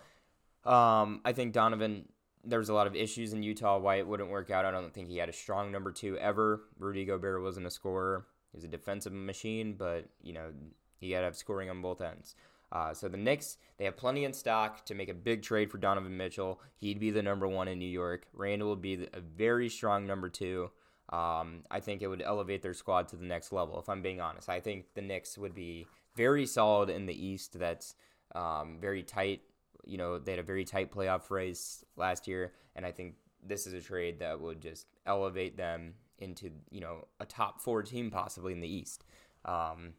um, 0.64 1.20
I 1.24 1.32
think 1.32 1.52
Donovan. 1.52 2.08
There 2.48 2.60
was 2.60 2.68
a 2.68 2.74
lot 2.74 2.86
of 2.86 2.94
issues 2.94 3.32
in 3.32 3.42
Utah 3.42 3.76
why 3.76 3.96
it 3.96 4.06
wouldn't 4.06 4.30
work 4.30 4.52
out. 4.52 4.64
I 4.64 4.70
don't 4.70 4.94
think 4.94 5.08
he 5.08 5.16
had 5.16 5.28
a 5.28 5.32
strong 5.32 5.72
number 5.72 5.90
two 5.90 6.16
ever. 6.18 6.62
Rudy 6.78 7.04
Gobert 7.04 7.42
wasn't 7.42 7.66
a 7.66 7.72
scorer. 7.72 8.24
He 8.52 8.56
was 8.56 8.62
a 8.62 8.68
defensive 8.68 9.12
machine, 9.12 9.74
but 9.76 10.04
you 10.22 10.32
know 10.32 10.52
he 11.00 11.10
got 11.10 11.18
to 11.18 11.24
have 11.24 11.36
scoring 11.36 11.70
on 11.70 11.82
both 11.82 12.00
ends. 12.00 12.36
Uh, 12.72 12.92
so 12.92 13.08
the 13.08 13.16
Knicks, 13.16 13.58
they 13.78 13.84
have 13.84 13.96
plenty 13.96 14.24
in 14.24 14.32
stock 14.32 14.84
to 14.86 14.94
make 14.94 15.08
a 15.08 15.14
big 15.14 15.42
trade 15.42 15.70
for 15.70 15.78
Donovan 15.78 16.16
Mitchell. 16.16 16.60
He'd 16.76 16.98
be 16.98 17.10
the 17.10 17.22
number 17.22 17.46
one 17.46 17.68
in 17.68 17.78
New 17.78 17.88
York. 17.88 18.26
Randle 18.32 18.70
would 18.70 18.82
be 18.82 19.06
a 19.12 19.20
very 19.20 19.68
strong 19.68 20.06
number 20.06 20.28
two. 20.28 20.70
Um, 21.10 21.62
I 21.70 21.80
think 21.80 22.02
it 22.02 22.08
would 22.08 22.22
elevate 22.22 22.62
their 22.62 22.74
squad 22.74 23.08
to 23.08 23.16
the 23.16 23.24
next 23.24 23.52
level. 23.52 23.78
If 23.78 23.88
I'm 23.88 24.02
being 24.02 24.20
honest, 24.20 24.48
I 24.48 24.60
think 24.60 24.86
the 24.94 25.02
Knicks 25.02 25.38
would 25.38 25.54
be 25.54 25.86
very 26.16 26.46
solid 26.46 26.90
in 26.90 27.06
the 27.06 27.26
East. 27.26 27.58
That's 27.58 27.94
um, 28.34 28.78
very 28.80 29.02
tight. 29.02 29.42
You 29.84 29.98
know, 29.98 30.18
they 30.18 30.32
had 30.32 30.40
a 30.40 30.44
very 30.44 30.64
tight 30.64 30.90
playoff 30.90 31.30
race 31.30 31.84
last 31.96 32.26
year, 32.26 32.52
and 32.74 32.84
I 32.84 32.90
think 32.90 33.14
this 33.42 33.66
is 33.66 33.72
a 33.72 33.80
trade 33.80 34.18
that 34.18 34.40
would 34.40 34.60
just 34.60 34.86
elevate 35.06 35.56
them 35.56 35.94
into 36.18 36.50
you 36.70 36.80
know 36.80 37.06
a 37.20 37.26
top 37.26 37.60
four 37.60 37.82
team 37.82 38.10
possibly 38.10 38.52
in 38.52 38.60
the 38.60 38.68
East. 38.68 39.04
Um, 39.44 39.94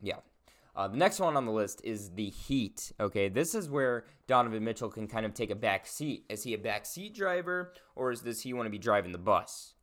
yeah. 0.00 0.16
Uh, 0.76 0.88
the 0.88 0.96
next 0.96 1.20
one 1.20 1.36
on 1.36 1.46
the 1.46 1.52
list 1.52 1.80
is 1.84 2.10
the 2.10 2.30
Heat. 2.30 2.90
Okay, 2.98 3.28
this 3.28 3.54
is 3.54 3.70
where 3.70 4.06
Donovan 4.26 4.64
Mitchell 4.64 4.90
can 4.90 5.06
kind 5.06 5.24
of 5.24 5.32
take 5.32 5.50
a 5.50 5.54
back 5.54 5.86
seat. 5.86 6.24
Is 6.28 6.42
he 6.42 6.52
a 6.54 6.58
back 6.58 6.84
seat 6.84 7.14
driver, 7.14 7.72
or 7.94 8.10
is 8.10 8.22
does 8.22 8.42
he 8.42 8.52
want 8.52 8.66
to 8.66 8.70
be 8.70 8.78
driving 8.78 9.12
the 9.12 9.18
bus? 9.18 9.73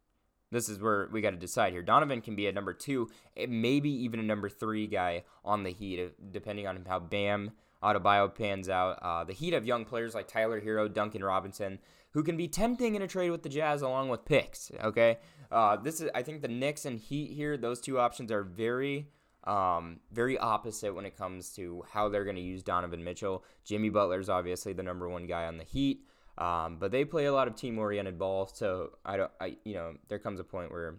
This 0.52 0.68
is 0.68 0.80
where 0.80 1.08
we 1.12 1.22
got 1.22 1.32
to 1.32 1.38
decide 1.38 1.72
here. 1.72 1.82
Donovan 1.82 2.22
can 2.22 2.36
be 2.36 2.48
a 2.48 2.52
number 2.52 2.74
two, 2.74 3.10
maybe 3.48 3.90
even 3.90 4.20
a 4.20 4.24
number 4.24 4.50
three 4.50 4.86
guy 4.86 5.24
on 5.46 5.64
the 5.64 5.72
Heat, 5.72 6.00
uh, 6.00 6.10
depending 6.32 6.68
on 6.68 6.86
how 6.88 7.00
Bam 7.00 7.52
Adebayo 7.82 8.34
pans 8.34 8.68
out. 8.68 9.00
Uh, 9.02 9.24
the 9.24 9.34
Heat 9.34 9.54
have 9.54 9.66
young 9.66 9.86
players 9.86 10.14
like 10.14 10.28
Tyler 10.28 10.62
Herro, 10.62 10.94
Duncan 10.94 11.24
Robinson, 11.24 11.80
who 12.12 12.24
can 12.24 12.36
be 12.36 12.48
tempting 12.48 12.96
in 12.96 13.02
a 13.02 13.08
trade 13.08 13.32
with 13.32 13.44
the 13.44 13.50
Jazz 13.50 13.82
along 13.82 14.10
with 14.10 14.26
picks. 14.26 14.72
Okay, 14.84 15.20
uh, 15.52 15.78
this 15.78 16.02
is 16.02 16.10
I 16.14 16.22
think 16.22 16.42
the 16.42 16.50
Knicks 16.50 16.86
and 16.86 17.00
Heat 17.00 17.32
here. 17.32 17.56
Those 17.56 17.80
two 17.82 18.00
options 18.00 18.32
are 18.32 18.44
very. 18.44 19.08
Um, 19.44 20.02
very 20.12 20.38
opposite 20.38 20.94
when 20.94 21.08
it 21.08 21.18
comes 21.18 21.50
to 21.54 21.84
how 21.92 22.10
they're 22.10 22.26
going 22.26 22.36
to 22.36 22.44
use 22.44 22.62
Donovan 22.62 23.04
Mitchell. 23.04 23.44
Jimmy 23.66 23.90
Butler 23.90 24.20
is 24.20 24.30
obviously 24.30 24.74
the 24.74 24.84
number 24.84 25.10
one 25.10 25.26
guy 25.26 25.48
on 25.48 25.58
the 25.58 25.64
Heat. 25.64 26.06
Um, 26.38 26.78
but 26.80 26.92
they 26.92 27.06
play 27.06 27.26
a 27.26 27.34
lot 27.34 27.48
of 27.48 27.56
team-oriented 27.56 28.18
ball, 28.18 28.48
so 28.48 28.92
I 29.06 29.18
don't, 29.18 29.32
I 29.40 29.58
you 29.64 29.74
know, 29.74 29.96
there 30.08 30.20
comes 30.20 30.40
a 30.40 30.44
point 30.44 30.72
where 30.72 30.96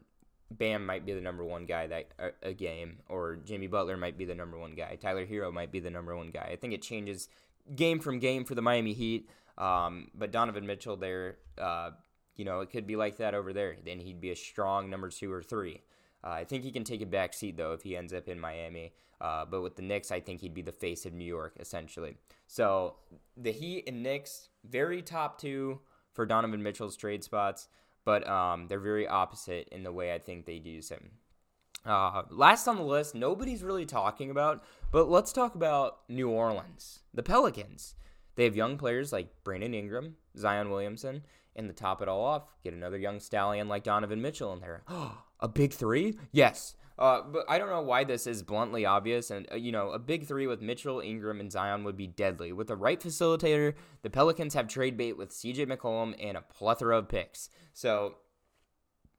Bam 0.51 0.85
might 0.85 1.07
be 1.07 1.15
the 1.15 1.21
number 1.21 1.45
one 1.45 1.65
guy 1.65 1.87
that 1.87 2.09
a, 2.19 2.49
a 2.51 2.53
game, 2.53 2.99
or 3.09 3.37
Jimmy 3.45 3.67
Butler 3.67 3.97
might 3.97 4.19
be 4.19 4.25
the 4.25 4.35
number 4.35 4.59
one 4.59 4.75
guy. 4.75 4.97
Tyler 5.01 5.27
Herro 5.27 5.53
might 5.53 5.73
be 5.73 5.81
the 5.81 5.91
number 5.91 6.15
one 6.17 6.31
guy. 6.31 6.49
I 6.53 6.57
think 6.57 6.75
it 6.75 6.83
changes 6.83 7.29
game 7.75 7.99
from 7.99 8.19
game 8.19 8.45
for 8.45 8.55
the 8.55 8.63
Miami 8.63 8.93
Heat. 8.93 9.29
Um, 9.59 10.09
but 10.15 10.31
Donovan 10.33 10.67
Mitchell 10.67 10.97
there, 10.97 11.37
uh, 11.59 11.91
you 12.37 12.45
know, 12.45 12.61
it 12.61 12.71
could 12.71 12.87
be 12.87 12.97
like 12.97 13.19
that 13.19 13.35
over 13.35 13.53
there. 13.53 13.77
Then 13.85 14.01
he'd 14.01 14.21
be 14.21 14.31
a 14.31 14.37
strong 14.37 14.91
number 14.91 15.11
two 15.11 15.33
or 15.33 15.43
three. 15.43 15.83
Uh, 16.25 16.31
I 16.31 16.45
think 16.45 16.65
he 16.65 16.71
can 16.71 16.85
take 16.85 17.03
a 17.03 17.07
back 17.07 17.35
seat 17.35 17.57
though 17.57 17.73
if 17.73 17.83
he 17.83 17.97
ends 17.97 18.13
up 18.13 18.29
in 18.29 18.39
Miami. 18.39 18.93
Uh, 19.21 19.45
but 19.45 19.63
with 19.63 19.77
the 19.77 19.83
Knicks, 19.83 20.11
I 20.11 20.21
think 20.21 20.41
he'd 20.41 20.55
be 20.55 20.63
the 20.63 20.73
face 20.73 21.07
of 21.07 21.13
New 21.13 21.25
York 21.25 21.57
essentially. 21.61 22.17
So 22.47 22.97
the 23.37 23.53
Heat 23.53 23.85
and 23.87 24.03
Knicks, 24.03 24.49
very 24.65 25.03
top 25.03 25.41
two 25.41 25.81
for 26.13 26.27
Donovan 26.27 26.63
Mitchell's 26.63 26.97
trade 26.97 27.25
spots, 27.25 27.69
but 28.05 28.27
um, 28.29 28.67
they're 28.69 28.81
very 28.81 29.07
opposite 29.07 29.69
in 29.71 29.85
the 29.85 29.93
way 29.93 30.13
I 30.13 30.19
think 30.19 30.45
they'd 30.45 30.67
use 30.67 30.89
him. 30.89 31.13
Uh, 31.85 32.23
last 32.31 32.69
on 32.69 32.77
the 32.77 32.83
list, 32.83 33.15
nobody's 33.15 33.63
really 33.63 33.87
talking 33.87 34.31
about, 34.31 34.63
but 34.93 35.09
let's 35.09 35.33
talk 35.33 35.55
about 35.55 36.01
New 36.09 36.29
Orleans, 36.29 37.01
the 37.13 37.23
Pelicans. 37.23 37.95
They 38.37 38.45
have 38.45 38.57
young 38.57 38.79
players 38.79 39.13
like 39.13 39.45
Brandon 39.45 39.75
Ingram, 39.75 40.17
Zion 40.37 40.71
Williamson, 40.71 41.23
and 41.57 41.69
to 41.69 41.75
top 41.75 42.03
it 42.03 42.09
all 42.09 42.25
off, 42.25 42.45
get 42.63 42.73
another 42.73 42.99
young 42.99 43.21
stallion 43.21 43.69
like 43.69 43.85
Donovan 43.85 44.23
Mitchell 44.23 44.53
in 44.53 44.61
there. 44.61 44.83
a 45.41 45.49
big 45.49 45.73
three? 45.73 46.19
Yes. 46.33 46.75
Uh, 46.99 47.23
but 47.23 47.45
I 47.49 47.59
don't 47.59 47.71
know 47.71 47.83
why 47.83 48.05
this 48.05 48.27
is 48.27 48.43
bluntly 48.43 48.85
obvious. 48.85 49.31
And, 49.31 49.47
uh, 49.51 49.57
you 49.57 49.73
know, 49.73 49.91
a 49.91 49.99
big 49.99 50.27
three 50.27 50.47
with 50.47 50.61
Mitchell, 50.61 51.01
Ingram, 51.01 51.41
and 51.41 51.51
Zion 51.51 51.85
would 51.85 51.97
be 51.97 52.07
deadly. 52.07 52.53
With 52.53 52.69
the 52.69 52.77
right 52.77 53.01
facilitator, 53.01 53.75
the 54.03 54.11
Pelicans 54.11 54.55
have 54.55 54.69
trade 54.69 54.97
bait 54.97 55.17
with 55.17 55.31
CJ 55.31 55.67
McCollum 55.67 56.15
and 56.21 56.37
a 56.37 56.43
plethora 56.43 56.99
of 56.99 57.09
picks. 57.09 57.49
So 57.73 58.17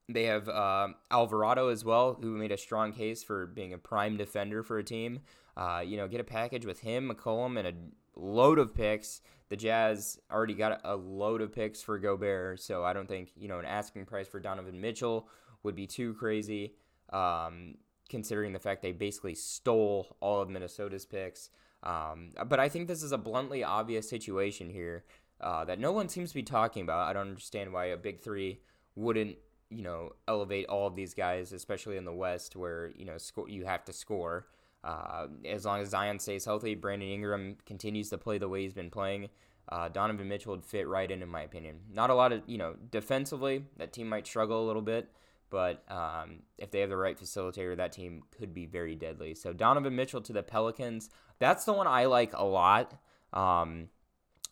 they 0.08 0.24
have 0.26 0.48
uh, 0.48 0.90
Alvarado 1.12 1.70
as 1.70 1.84
well, 1.84 2.18
who 2.22 2.38
made 2.38 2.52
a 2.52 2.58
strong 2.58 2.94
case 2.94 3.24
for 3.24 3.48
being 3.48 3.74
a 3.74 3.78
prime 3.78 4.18
defender 4.18 4.64
for 4.64 4.78
a 4.78 4.84
team. 4.84 5.22
Uh, 5.58 5.84
you 5.86 5.98
know, 5.98 6.08
get 6.08 6.20
a 6.20 6.26
package 6.26 6.66
with 6.66 6.80
him, 6.80 7.12
McCollum, 7.12 7.58
and 7.58 7.68
a 7.68 7.74
load 8.16 8.60
of 8.60 8.74
picks. 8.74 9.22
The 9.50 9.58
Jazz 9.58 10.20
already 10.32 10.54
got 10.54 10.82
a 10.84 10.96
load 10.96 11.42
of 11.42 11.54
picks 11.54 11.82
for 11.82 12.00
Gobert, 12.00 12.60
so 12.60 12.84
I 12.84 12.94
don't 12.94 13.08
think 13.08 13.32
you 13.36 13.48
know 13.48 13.60
an 13.60 13.66
asking 13.66 14.06
price 14.06 14.28
for 14.28 14.40
Donovan 14.40 14.80
Mitchell 14.80 15.28
would 15.64 15.76
be 15.76 15.88
too 15.88 16.14
crazy, 16.16 16.76
um, 17.12 17.76
considering 18.10 18.54
the 18.54 18.60
fact 18.60 18.82
they 18.82 18.92
basically 18.92 19.36
stole 19.36 20.18
all 20.20 20.42
of 20.42 20.50
Minnesota's 20.50 21.06
picks. 21.06 21.50
Um, 21.84 22.32
but 22.48 22.60
I 22.60 22.70
think 22.70 22.88
this 22.88 23.04
is 23.04 23.12
a 23.12 23.18
bluntly 23.18 23.64
obvious 23.64 24.10
situation 24.10 24.70
here 24.70 25.04
uh, 25.42 25.66
that 25.66 25.80
no 25.80 25.92
one 25.92 26.08
seems 26.10 26.30
to 26.30 26.36
be 26.36 26.44
talking 26.44 26.84
about. 26.84 27.08
I 27.08 27.14
don't 27.14 27.28
understand 27.28 27.74
why 27.74 27.86
a 27.86 27.98
big 27.98 28.22
three 28.22 28.62
wouldn't 28.96 29.38
you 29.70 29.82
know 29.82 30.14
elevate 30.28 30.68
all 30.68 30.88
of 30.88 30.96
these 30.96 31.14
guys, 31.14 31.52
especially 31.52 31.98
in 31.98 32.06
the 32.06 32.14
West 32.14 32.56
where 32.56 32.92
you 32.96 33.06
know 33.06 33.18
sco- 33.18 33.48
you 33.48 33.66
have 33.66 33.84
to 33.86 33.94
score. 33.94 34.48
Uh, 34.84 35.28
as 35.46 35.66
long 35.66 35.80
as 35.82 35.90
Zion 35.90 36.20
stays 36.20 36.46
healthy, 36.46 36.76
Brandon 36.76 37.10
Ingram 37.10 37.58
continues 37.66 38.10
to 38.10 38.18
play 38.18 38.38
the 38.38 38.50
way 38.50 38.64
he's 38.64 38.74
been 38.74 38.90
playing. 38.90 39.30
Uh, 39.70 39.88
Donovan 39.88 40.28
Mitchell 40.28 40.52
would 40.52 40.66
fit 40.66 40.88
right 40.88 41.10
in, 41.10 41.22
in 41.22 41.30
my 41.30 41.42
opinion. 41.42 41.80
Not 41.92 42.10
a 42.10 42.16
lot 42.16 42.34
of, 42.34 42.44
you 42.48 42.58
know, 42.58 42.76
defensively, 42.92 43.64
that 43.78 43.94
team 43.94 44.10
might 44.10 44.28
struggle 44.28 44.64
a 44.64 44.68
little 44.68 44.82
bit, 44.82 45.10
but 45.50 45.90
um, 45.90 46.40
if 46.58 46.70
they 46.72 46.82
have 46.82 46.90
the 46.90 46.98
right 46.98 47.18
facilitator, 47.18 47.78
that 47.78 47.94
team 47.94 48.24
could 48.38 48.54
be 48.54 48.66
very 48.66 48.96
deadly. 48.96 49.34
So 49.36 49.54
Donovan 49.54 49.96
Mitchell 49.96 50.22
to 50.22 50.34
the 50.34 50.44
Pelicans, 50.44 51.10
that's 51.40 51.64
the 51.64 51.74
one 51.74 51.88
I 51.88 52.06
like 52.06 52.34
a 52.34 52.44
lot. 52.44 53.00
Um, 53.32 53.88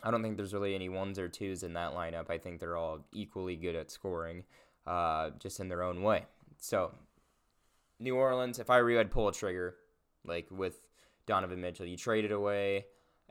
I 0.01 0.11
don't 0.11 0.23
think 0.23 0.37
there's 0.37 0.53
really 0.53 0.75
any 0.75 0.87
ones 0.87 1.19
or 1.19 1.27
twos 1.27 1.63
in 1.63 1.73
that 1.73 1.93
lineup. 1.93 2.29
I 2.29 2.37
think 2.37 2.59
they're 2.59 2.77
all 2.77 3.05
equally 3.11 3.57
good 3.57 3.75
at 3.75 3.91
scoring, 3.91 4.45
uh, 4.87 5.31
just 5.39 5.59
in 5.59 5.67
their 5.67 5.83
own 5.83 6.03
way. 6.03 6.25
So 6.57 6.93
New 7.99 8.15
Orleans, 8.15 8.59
if 8.59 8.69
I 8.69 8.81
were 8.81 8.89
you, 8.91 8.99
I'd 8.99 9.11
pull 9.11 9.27
a 9.27 9.33
trigger 9.33 9.75
like 10.25 10.47
with 10.51 10.87
Donovan 11.25 11.61
Mitchell. 11.61 11.85
You 11.85 11.97
traded 11.97 12.31
away 12.31 12.85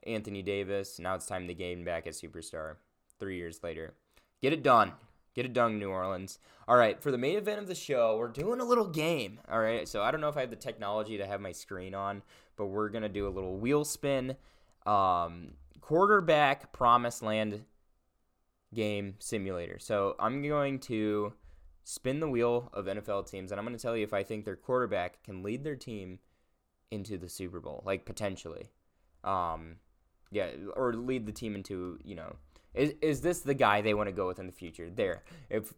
Anthony 0.04 0.42
Davis. 0.42 0.98
Now 0.98 1.14
it's 1.14 1.26
time 1.26 1.46
to 1.48 1.54
gain 1.54 1.84
back 1.84 2.06
a 2.06 2.10
superstar 2.10 2.76
three 3.18 3.36
years 3.36 3.60
later. 3.62 3.94
Get 4.40 4.52
it 4.52 4.62
done. 4.62 4.92
Get 5.34 5.44
it 5.44 5.52
done, 5.52 5.78
New 5.78 5.90
Orleans. 5.90 6.38
All 6.66 6.76
right, 6.76 7.00
for 7.00 7.10
the 7.10 7.18
main 7.18 7.36
event 7.36 7.60
of 7.60 7.66
the 7.66 7.74
show, 7.74 8.16
we're 8.16 8.28
doing 8.28 8.60
a 8.60 8.64
little 8.64 8.86
game. 8.86 9.40
All 9.50 9.60
right, 9.60 9.88
so 9.88 10.02
I 10.02 10.10
don't 10.10 10.20
know 10.20 10.28
if 10.28 10.36
I 10.36 10.40
have 10.40 10.50
the 10.50 10.56
technology 10.56 11.18
to 11.18 11.26
have 11.26 11.40
my 11.40 11.52
screen 11.52 11.94
on, 11.94 12.22
but 12.56 12.66
we're 12.66 12.88
going 12.88 13.02
to 13.02 13.08
do 13.08 13.28
a 13.28 13.30
little 13.30 13.56
wheel 13.56 13.84
spin. 13.84 14.36
Um, 14.86 15.52
quarterback 15.80 16.72
promised 16.72 17.22
land 17.22 17.64
game 18.74 19.14
simulator. 19.18 19.78
So 19.78 20.16
I'm 20.18 20.42
going 20.42 20.78
to 20.80 21.32
spin 21.84 22.20
the 22.20 22.28
wheel 22.28 22.70
of 22.72 22.86
NFL 22.86 23.30
teams, 23.30 23.50
and 23.50 23.58
I'm 23.58 23.66
going 23.66 23.76
to 23.76 23.82
tell 23.82 23.96
you 23.96 24.04
if 24.04 24.14
I 24.14 24.22
think 24.22 24.44
their 24.44 24.56
quarterback 24.56 25.22
can 25.22 25.42
lead 25.42 25.64
their 25.64 25.76
team 25.76 26.18
into 26.90 27.18
the 27.18 27.28
Super 27.28 27.60
Bowl, 27.60 27.82
like 27.84 28.04
potentially. 28.04 28.70
Um, 29.24 29.76
yeah, 30.30 30.48
or 30.76 30.92
lead 30.94 31.26
the 31.26 31.32
team 31.32 31.54
into 31.54 31.98
you 32.04 32.14
know, 32.14 32.36
is 32.74 32.94
is 33.00 33.20
this 33.20 33.40
the 33.40 33.54
guy 33.54 33.80
they 33.80 33.94
want 33.94 34.08
to 34.08 34.12
go 34.12 34.26
with 34.26 34.38
in 34.38 34.46
the 34.46 34.52
future? 34.52 34.90
There, 34.90 35.22
if 35.48 35.72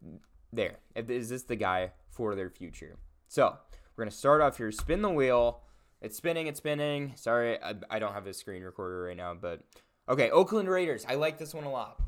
there, 0.53 0.79
if, 0.95 1.11
is 1.11 1.29
this 1.29 1.45
the 1.45 1.57
guy 1.57 1.93
for 2.11 2.35
their 2.35 2.51
future? 2.51 2.97
So 3.29 3.57
we're 3.97 4.05
gonna 4.05 4.11
start 4.11 4.41
off 4.41 4.57
here. 4.57 4.71
Spin 4.73 5.03
the 5.03 5.11
wheel. 5.11 5.61
It's 6.01 6.17
spinning. 6.17 6.47
It's 6.49 6.59
spinning. 6.59 7.13
Sorry, 7.15 7.63
I, 7.63 7.75
I 7.89 7.99
don't 7.99 8.13
have 8.13 8.27
a 8.27 8.35
screen 8.35 8.63
recorder 8.63 9.05
right 9.05 9.17
now, 9.17 9.35
but 9.35 9.61
okay. 10.09 10.31
Oakland 10.31 10.69
Raiders. 10.69 11.07
I 11.09 11.15
like 11.15 11.39
this 11.39 11.55
one 11.55 11.65
a 11.65 11.71
lot. 11.71 12.01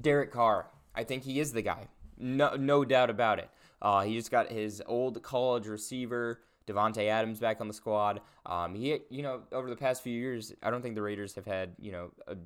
Derek 0.00 0.32
Carr. 0.32 0.70
I 0.94 1.04
think 1.04 1.24
he 1.24 1.40
is 1.40 1.52
the 1.52 1.62
guy. 1.62 1.88
No, 2.18 2.54
no 2.56 2.84
doubt 2.84 3.10
about 3.10 3.38
it. 3.38 3.50
Uh, 3.80 4.02
he 4.02 4.14
just 4.14 4.30
got 4.30 4.50
his 4.50 4.82
old 4.86 5.22
college 5.22 5.66
receiver 5.66 6.40
Davante 6.66 7.08
Adams 7.08 7.40
back 7.40 7.60
on 7.60 7.68
the 7.68 7.74
squad. 7.74 8.20
Um, 8.46 8.74
he, 8.74 8.98
you 9.10 9.22
know, 9.22 9.42
over 9.52 9.68
the 9.68 9.76
past 9.76 10.02
few 10.02 10.18
years, 10.18 10.52
I 10.62 10.70
don't 10.70 10.82
think 10.82 10.94
the 10.94 11.02
Raiders 11.02 11.34
have 11.34 11.46
had, 11.46 11.74
you 11.78 11.92
know, 11.92 12.10
a 12.26 12.36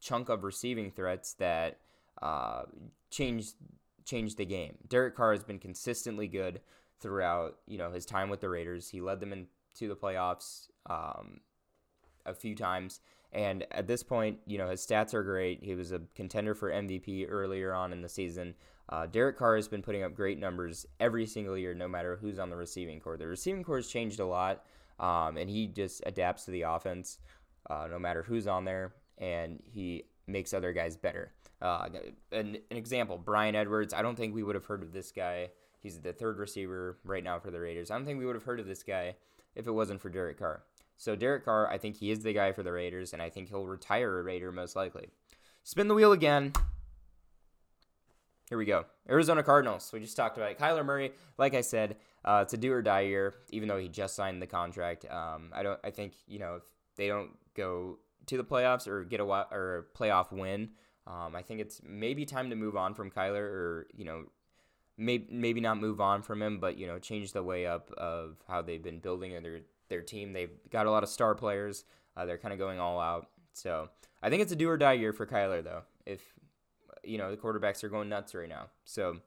chunk 0.00 0.28
of 0.28 0.44
receiving 0.44 0.90
threats 0.90 1.34
that 1.34 1.78
uh, 2.22 2.62
changed 3.10 3.54
changed 4.04 4.36
the 4.38 4.46
game. 4.46 4.76
Derek 4.88 5.16
Carr 5.16 5.32
has 5.32 5.42
been 5.42 5.58
consistently 5.58 6.28
good 6.28 6.60
throughout, 7.00 7.56
you 7.66 7.76
know, 7.76 7.90
his 7.90 8.06
time 8.06 8.28
with 8.28 8.40
the 8.40 8.48
Raiders. 8.48 8.88
He 8.88 9.00
led 9.00 9.20
them 9.20 9.32
into 9.32 9.88
the 9.88 9.96
playoffs 9.96 10.68
um, 10.88 11.40
a 12.24 12.32
few 12.32 12.54
times. 12.54 13.00
And 13.32 13.66
at 13.72 13.86
this 13.86 14.02
point, 14.02 14.38
you 14.46 14.56
know, 14.58 14.68
his 14.68 14.80
stats 14.86 15.12
are 15.12 15.22
great. 15.22 15.62
He 15.62 15.74
was 15.74 15.92
a 15.92 16.00
contender 16.14 16.54
for 16.54 16.70
MVP 16.70 17.26
earlier 17.28 17.74
on 17.74 17.92
in 17.92 18.00
the 18.00 18.08
season. 18.08 18.54
Uh, 18.88 19.06
Derek 19.06 19.36
Carr 19.36 19.56
has 19.56 19.68
been 19.68 19.82
putting 19.82 20.02
up 20.02 20.14
great 20.14 20.38
numbers 20.38 20.86
every 21.00 21.26
single 21.26 21.58
year, 21.58 21.74
no 21.74 21.88
matter 21.88 22.16
who's 22.16 22.38
on 22.38 22.50
the 22.50 22.56
receiving 22.56 23.00
corps. 23.00 23.16
The 23.16 23.26
receiving 23.26 23.64
corps 23.64 23.78
has 23.78 23.88
changed 23.88 24.20
a 24.20 24.26
lot, 24.26 24.64
um, 25.00 25.36
and 25.36 25.50
he 25.50 25.66
just 25.66 26.02
adapts 26.06 26.44
to 26.44 26.52
the 26.52 26.62
offense, 26.62 27.18
uh, 27.68 27.88
no 27.90 27.98
matter 27.98 28.22
who's 28.22 28.46
on 28.46 28.64
there, 28.64 28.94
and 29.18 29.60
he 29.64 30.04
makes 30.26 30.54
other 30.54 30.72
guys 30.72 30.96
better. 30.96 31.32
Uh, 31.60 31.88
an, 32.32 32.58
an 32.70 32.76
example, 32.76 33.18
Bryan 33.18 33.54
Edwards. 33.54 33.92
I 33.92 34.02
don't 34.02 34.16
think 34.16 34.34
we 34.34 34.42
would 34.42 34.54
have 34.54 34.66
heard 34.66 34.82
of 34.82 34.92
this 34.92 35.10
guy. 35.10 35.50
He's 35.80 36.00
the 36.00 36.12
third 36.12 36.38
receiver 36.38 36.98
right 37.04 37.24
now 37.24 37.38
for 37.38 37.50
the 37.50 37.60
Raiders. 37.60 37.90
I 37.90 37.96
don't 37.96 38.04
think 38.04 38.18
we 38.18 38.26
would 38.26 38.36
have 38.36 38.44
heard 38.44 38.60
of 38.60 38.66
this 38.66 38.82
guy 38.82 39.16
if 39.54 39.66
it 39.66 39.72
wasn't 39.72 40.00
for 40.00 40.10
Derek 40.10 40.38
Carr. 40.38 40.62
So 40.96 41.16
Derek 41.16 41.44
Carr, 41.44 41.68
I 41.68 41.78
think 41.78 41.96
he 41.96 42.10
is 42.10 42.20
the 42.20 42.32
guy 42.32 42.52
for 42.52 42.62
the 42.62 42.72
Raiders, 42.72 43.12
and 43.12 43.20
I 43.20 43.30
think 43.30 43.48
he'll 43.48 43.66
retire 43.66 44.18
a 44.18 44.22
Raider 44.22 44.52
most 44.52 44.76
likely. 44.76 45.08
Spin 45.62 45.88
the 45.88 45.94
wheel 45.94 46.12
again. 46.12 46.52
Here 48.48 48.58
we 48.58 48.64
go. 48.64 48.84
Arizona 49.08 49.42
Cardinals. 49.42 49.90
We 49.92 50.00
just 50.00 50.16
talked 50.16 50.36
about 50.36 50.52
it. 50.52 50.58
Kyler 50.58 50.84
Murray, 50.84 51.12
like 51.36 51.54
I 51.54 51.62
said, 51.62 51.96
uh, 52.24 52.40
it's 52.42 52.54
a 52.54 52.56
do 52.56 52.72
or 52.72 52.80
die 52.80 53.00
year. 53.00 53.34
Even 53.50 53.68
though 53.68 53.78
he 53.78 53.88
just 53.88 54.14
signed 54.14 54.40
the 54.40 54.46
contract, 54.46 55.04
um, 55.10 55.50
I 55.52 55.62
don't. 55.62 55.80
I 55.82 55.90
think 55.90 56.12
you 56.28 56.38
know 56.38 56.56
if 56.56 56.62
they 56.96 57.08
don't 57.08 57.30
go 57.54 57.98
to 58.26 58.36
the 58.36 58.44
playoffs 58.44 58.86
or 58.86 59.04
get 59.04 59.20
a 59.20 59.24
or 59.24 59.78
a 59.78 59.98
playoff 59.98 60.30
win, 60.30 60.70
um, 61.06 61.34
I 61.34 61.42
think 61.42 61.60
it's 61.60 61.80
maybe 61.84 62.24
time 62.24 62.50
to 62.50 62.56
move 62.56 62.76
on 62.76 62.94
from 62.94 63.10
Kyler, 63.10 63.42
or 63.42 63.86
you 63.96 64.04
know, 64.04 64.26
maybe 64.96 65.26
maybe 65.30 65.60
not 65.60 65.78
move 65.78 66.00
on 66.00 66.22
from 66.22 66.40
him, 66.40 66.60
but 66.60 66.78
you 66.78 66.86
know, 66.86 67.00
change 67.00 67.32
the 67.32 67.42
way 67.42 67.66
up 67.66 67.90
of 67.92 68.36
how 68.46 68.62
they've 68.62 68.82
been 68.82 69.00
building 69.00 69.40
their 69.42 69.60
their 69.88 70.02
team. 70.02 70.32
They've 70.32 70.50
got 70.70 70.86
a 70.86 70.90
lot 70.90 71.02
of 71.02 71.08
star 71.08 71.34
players. 71.34 71.84
Uh, 72.16 72.26
they're 72.26 72.38
kind 72.38 72.52
of 72.52 72.58
going 72.58 72.78
all 72.78 73.00
out. 73.00 73.28
So 73.52 73.88
I 74.22 74.30
think 74.30 74.42
it's 74.42 74.52
a 74.52 74.56
do 74.56 74.68
or 74.68 74.76
die 74.76 74.94
year 74.94 75.12
for 75.12 75.26
Kyler, 75.26 75.62
though. 75.62 75.82
If 76.04 76.22
you 77.06 77.18
know 77.18 77.30
the 77.30 77.36
quarterbacks 77.36 77.82
are 77.84 77.88
going 77.88 78.08
nuts 78.08 78.34
right 78.34 78.48
now. 78.48 78.66
So, 78.84 79.18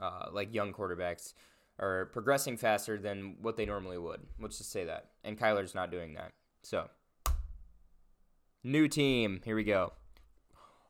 uh, 0.00 0.26
like 0.32 0.54
young 0.54 0.72
quarterbacks 0.72 1.34
are 1.78 2.06
progressing 2.06 2.56
faster 2.56 2.98
than 2.98 3.36
what 3.40 3.56
they 3.56 3.66
normally 3.66 3.98
would. 3.98 4.20
Let's 4.40 4.58
just 4.58 4.72
say 4.72 4.84
that. 4.84 5.10
And 5.24 5.38
Kyler's 5.38 5.74
not 5.74 5.90
doing 5.90 6.14
that. 6.14 6.32
So, 6.62 6.88
new 8.64 8.88
team. 8.88 9.40
Here 9.44 9.56
we 9.56 9.64
go. 9.64 9.92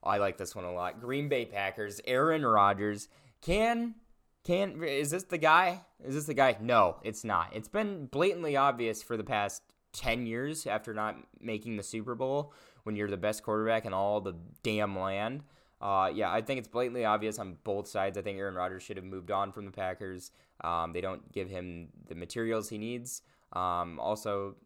I 0.02 0.18
like 0.18 0.38
this 0.38 0.54
one 0.54 0.64
a 0.64 0.72
lot. 0.72 1.00
Green 1.00 1.28
Bay 1.28 1.44
Packers. 1.44 2.00
Aaron 2.06 2.44
Rodgers 2.44 3.08
can 3.42 3.94
can 4.44 4.82
is 4.82 5.10
this 5.10 5.24
the 5.24 5.38
guy? 5.38 5.82
Is 6.02 6.14
this 6.14 6.24
the 6.24 6.34
guy? 6.34 6.56
No, 6.60 6.96
it's 7.02 7.24
not. 7.24 7.50
It's 7.54 7.68
been 7.68 8.06
blatantly 8.06 8.56
obvious 8.56 9.02
for 9.02 9.16
the 9.16 9.24
past 9.24 9.62
10 9.92 10.26
years 10.26 10.66
after 10.66 10.94
not 10.94 11.16
making 11.40 11.76
the 11.76 11.82
Super 11.82 12.14
Bowl 12.14 12.52
when 12.84 12.96
you're 12.96 13.10
the 13.10 13.16
best 13.16 13.42
quarterback 13.42 13.84
in 13.84 13.92
all 13.92 14.20
the 14.20 14.34
damn 14.62 14.98
land. 14.98 15.42
Uh, 15.80 16.10
yeah, 16.12 16.30
I 16.30 16.42
think 16.42 16.58
it's 16.58 16.68
blatantly 16.68 17.04
obvious 17.04 17.38
on 17.38 17.56
both 17.62 17.86
sides. 17.86 18.18
I 18.18 18.22
think 18.22 18.38
Aaron 18.38 18.54
Rodgers 18.54 18.82
should 18.82 18.96
have 18.96 19.06
moved 19.06 19.30
on 19.30 19.52
from 19.52 19.64
the 19.64 19.70
Packers. 19.70 20.32
Um, 20.62 20.92
they 20.92 21.00
don't 21.00 21.32
give 21.32 21.48
him 21.48 21.88
the 22.08 22.14
materials 22.14 22.68
he 22.68 22.78
needs. 22.78 23.22
Um, 23.52 24.00
also, 24.00 24.56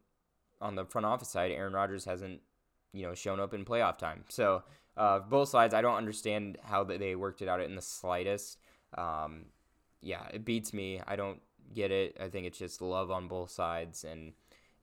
on 0.60 0.74
the 0.74 0.84
front 0.84 1.06
office 1.06 1.28
side, 1.28 1.52
Aaron 1.52 1.74
Rodgers 1.74 2.04
hasn't, 2.04 2.40
you 2.92 3.02
know, 3.02 3.14
shown 3.14 3.40
up 3.40 3.52
in 3.52 3.64
playoff 3.64 3.98
time. 3.98 4.24
So 4.28 4.62
uh, 4.96 5.18
both 5.20 5.48
sides, 5.48 5.74
I 5.74 5.82
don't 5.82 5.96
understand 5.96 6.58
how 6.62 6.84
they 6.84 7.14
worked 7.14 7.42
it 7.42 7.48
out 7.48 7.60
in 7.60 7.76
the 7.76 7.82
slightest. 7.82 8.58
Um, 8.96 9.46
yeah, 10.00 10.26
it 10.32 10.44
beats 10.44 10.72
me. 10.72 11.00
I 11.06 11.16
don't 11.16 11.40
get 11.74 11.90
it. 11.90 12.16
I 12.20 12.28
think 12.28 12.46
it's 12.46 12.58
just 12.58 12.80
love 12.80 13.10
on 13.10 13.28
both 13.28 13.50
sides 13.50 14.04
and 14.04 14.32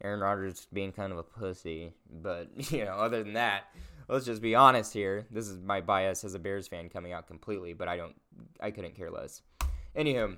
Aaron 0.04 0.22
Rodgers 0.22 0.68
being 0.72 0.92
kind 0.92 1.12
of 1.12 1.18
a 1.18 1.24
pussy. 1.24 1.94
But 2.10 2.50
you 2.72 2.86
know, 2.86 2.94
other 2.94 3.24
than 3.24 3.34
that, 3.34 3.66
let's 4.10 4.26
just 4.26 4.42
be 4.42 4.56
honest 4.56 4.94
here. 4.94 5.28
This 5.32 5.48
is 5.48 5.62
my 5.62 5.82
bias 5.82 6.24
as 6.24 6.34
a 6.34 6.40
Bears 6.40 6.68
fan 6.68 6.90
coming 6.90 7.14
out 7.14 7.28
completely, 7.28 7.74
but 7.74 7.88
I 7.88 7.98
don't, 7.98 8.16
I 8.60 8.72
couldn't 8.72 8.96
care 8.96 9.12
less. 9.12 9.42
Anywho, 9.96 10.38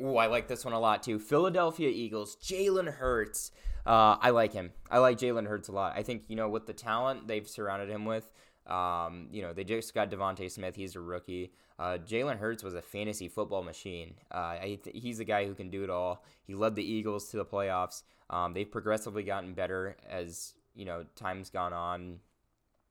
Ooh, 0.00 0.16
I 0.16 0.26
like 0.26 0.46
this 0.46 0.64
one 0.64 0.74
a 0.74 0.78
lot 0.78 1.02
too. 1.02 1.18
Philadelphia 1.18 1.88
Eagles, 1.88 2.36
Jalen 2.36 2.94
Hurts. 2.94 3.50
Uh, 3.84 4.16
I 4.20 4.30
like 4.30 4.52
him. 4.52 4.70
I 4.90 4.98
like 4.98 5.18
Jalen 5.18 5.46
Hurts 5.46 5.68
a 5.68 5.72
lot. 5.72 5.94
I 5.96 6.02
think, 6.02 6.24
you 6.28 6.36
know, 6.36 6.48
with 6.48 6.66
the 6.66 6.72
talent 6.72 7.26
they've 7.26 7.48
surrounded 7.48 7.88
him 7.88 8.04
with, 8.04 8.30
um, 8.66 9.28
you 9.32 9.42
know, 9.42 9.52
they 9.52 9.64
just 9.64 9.94
got 9.94 10.10
DeVonta 10.10 10.50
Smith. 10.50 10.76
He's 10.76 10.94
a 10.94 11.00
rookie. 11.00 11.52
Uh, 11.78 11.98
Jalen 11.98 12.38
Hurts 12.38 12.62
was 12.62 12.74
a 12.74 12.82
fantasy 12.82 13.28
football 13.28 13.62
machine. 13.62 14.14
Uh, 14.30 14.58
th- 14.60 14.80
he's 14.92 15.20
a 15.20 15.24
guy 15.24 15.46
who 15.46 15.54
can 15.54 15.70
do 15.70 15.84
it 15.84 15.90
all. 15.90 16.24
He 16.44 16.54
led 16.54 16.74
the 16.76 16.84
Eagles 16.84 17.30
to 17.30 17.36
the 17.36 17.44
playoffs. 17.44 18.02
Um, 18.30 18.52
they've 18.52 18.70
progressively 18.70 19.22
gotten 19.22 19.54
better 19.54 19.96
as 20.08 20.54
you 20.74 20.84
know 20.84 21.04
time's 21.16 21.50
gone 21.50 21.72
on 21.72 22.20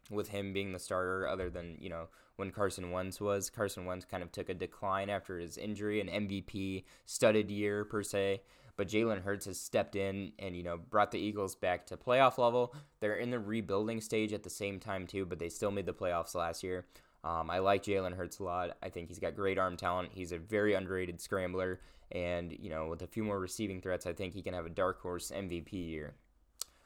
with 0.10 0.30
him 0.30 0.54
being 0.54 0.72
the 0.72 0.80
starter. 0.80 1.28
Other 1.28 1.50
than 1.50 1.78
you 1.80 1.90
know 1.90 2.08
when 2.36 2.52
Carson 2.52 2.92
Wentz 2.92 3.20
was, 3.20 3.50
Carson 3.50 3.86
Wentz 3.86 4.06
kind 4.06 4.24
of 4.24 4.32
took 4.32 4.50
a 4.50 4.54
decline 4.54 5.10
after 5.10 5.40
his 5.40 5.58
injury, 5.58 6.00
an 6.00 6.08
MVP 6.08 6.84
studded 7.06 7.50
year 7.50 7.86
per 7.86 8.04
se. 8.04 8.42
But 8.76 8.90
Jalen 8.90 9.24
Hurts 9.24 9.48
has 9.48 9.60
stepped 9.60 9.96
in 9.96 10.34
and 10.38 10.56
you 10.56 10.64
know 10.64 10.78
brought 10.78 11.12
the 11.12 11.20
Eagles 11.20 11.56
back 11.56 11.86
to 11.88 11.98
playoff 11.98 12.38
level. 12.38 12.74
They're 13.00 13.16
in 13.16 13.32
the 13.32 13.40
rebuilding 13.40 14.02
stage 14.02 14.34
at 14.34 14.44
the 14.44 14.50
same 14.50 14.80
time 14.80 15.08
too, 15.08 15.26
but 15.26 15.40
they 15.40 15.50
still 15.50 15.72
made 15.72 15.88
the 15.88 15.94
playoffs 15.94 16.36
last 16.36 16.64
year. 16.64 16.86
Um, 17.24 17.50
I 17.50 17.60
like 17.60 17.84
Jalen 17.84 18.16
Hurts 18.16 18.40
a 18.40 18.44
lot. 18.44 18.78
I 18.82 18.90
think 18.90 19.08
he's 19.10 19.20
got 19.20 19.36
great 19.36 19.58
arm 19.58 19.76
talent. 19.76 20.12
He's 20.14 20.32
a 20.32 20.38
very 20.38 20.76
underrated 20.76 21.20
scrambler, 21.20 21.82
and 22.12 22.56
you 22.58 22.70
know 22.70 22.88
with 22.88 23.02
a 23.02 23.08
few 23.08 23.24
more 23.24 23.40
receiving 23.40 23.82
threats, 23.82 24.06
I 24.06 24.14
think 24.14 24.34
he 24.34 24.44
can 24.44 24.54
have 24.54 24.68
a 24.68 24.70
dark 24.70 25.02
horse 25.02 25.32
MVP 25.36 25.74
year. 25.74 26.14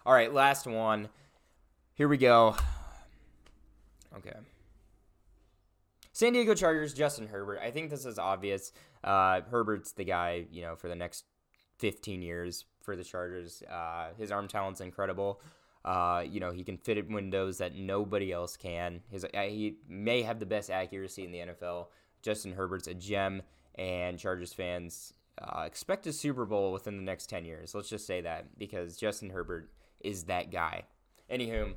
All 0.06 0.14
right, 0.14 0.34
last 0.34 0.66
one. 0.66 1.10
Here 1.94 2.08
we 2.08 2.18
go. 2.18 2.56
Okay. 4.18 4.34
San 6.14 6.34
Diego 6.34 6.54
Chargers, 6.54 6.94
Justin 6.94 7.28
Herbert. 7.28 7.60
I 7.64 7.72
think 7.72 7.90
this 7.90 8.06
is 8.06 8.20
obvious. 8.20 8.74
Uh, 9.04 9.42
Herbert's 9.50 9.94
the 9.94 10.04
guy, 10.04 10.46
you 10.52 10.62
know, 10.62 10.76
for 10.76 10.88
the 10.88 10.96
next 10.96 11.26
15 11.80 12.22
years 12.22 12.66
for 12.82 12.96
the 12.96 13.04
Chargers. 13.04 13.64
Uh, 13.64 14.10
his 14.18 14.32
arm 14.32 14.48
talent's 14.48 14.82
incredible. 14.82 15.42
Uh, 15.84 16.24
you 16.28 16.40
know, 16.40 16.52
he 16.52 16.64
can 16.64 16.78
fit 16.78 16.98
in 16.98 17.14
windows 17.14 17.58
that 17.58 17.76
nobody 17.76 18.32
else 18.32 18.56
can. 18.56 19.02
His 19.10 19.26
uh, 19.26 19.42
he 19.42 19.78
may 19.88 20.22
have 20.22 20.40
the 20.40 20.46
best 20.46 20.70
accuracy 20.70 21.24
in 21.24 21.32
the 21.32 21.40
NFL. 21.40 21.88
Justin 22.22 22.54
Herbert's 22.54 22.88
a 22.88 22.94
gem, 22.94 23.42
and 23.76 24.20
Chargers 24.20 24.54
fans 24.54 25.14
uh, 25.42 25.62
expect 25.62 26.06
a 26.06 26.14
Super 26.14 26.46
Bowl 26.46 26.72
within 26.72 26.98
the 26.98 27.04
next 27.04 27.30
10 27.30 27.46
years. 27.46 27.74
Let's 27.74 27.90
just 27.90 28.06
say 28.06 28.22
that 28.22 28.60
because 28.60 28.96
Justin 28.96 29.32
Herbert 29.32 29.72
is 30.02 30.26
that 30.26 30.52
guy. 30.52 30.84
Anywho, 31.32 31.74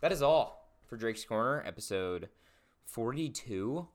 that 0.00 0.10
is 0.10 0.22
all 0.22 0.65
for 0.86 0.96
Drake's 0.96 1.24
Corner, 1.24 1.62
episode 1.66 2.28
42. 2.84 3.88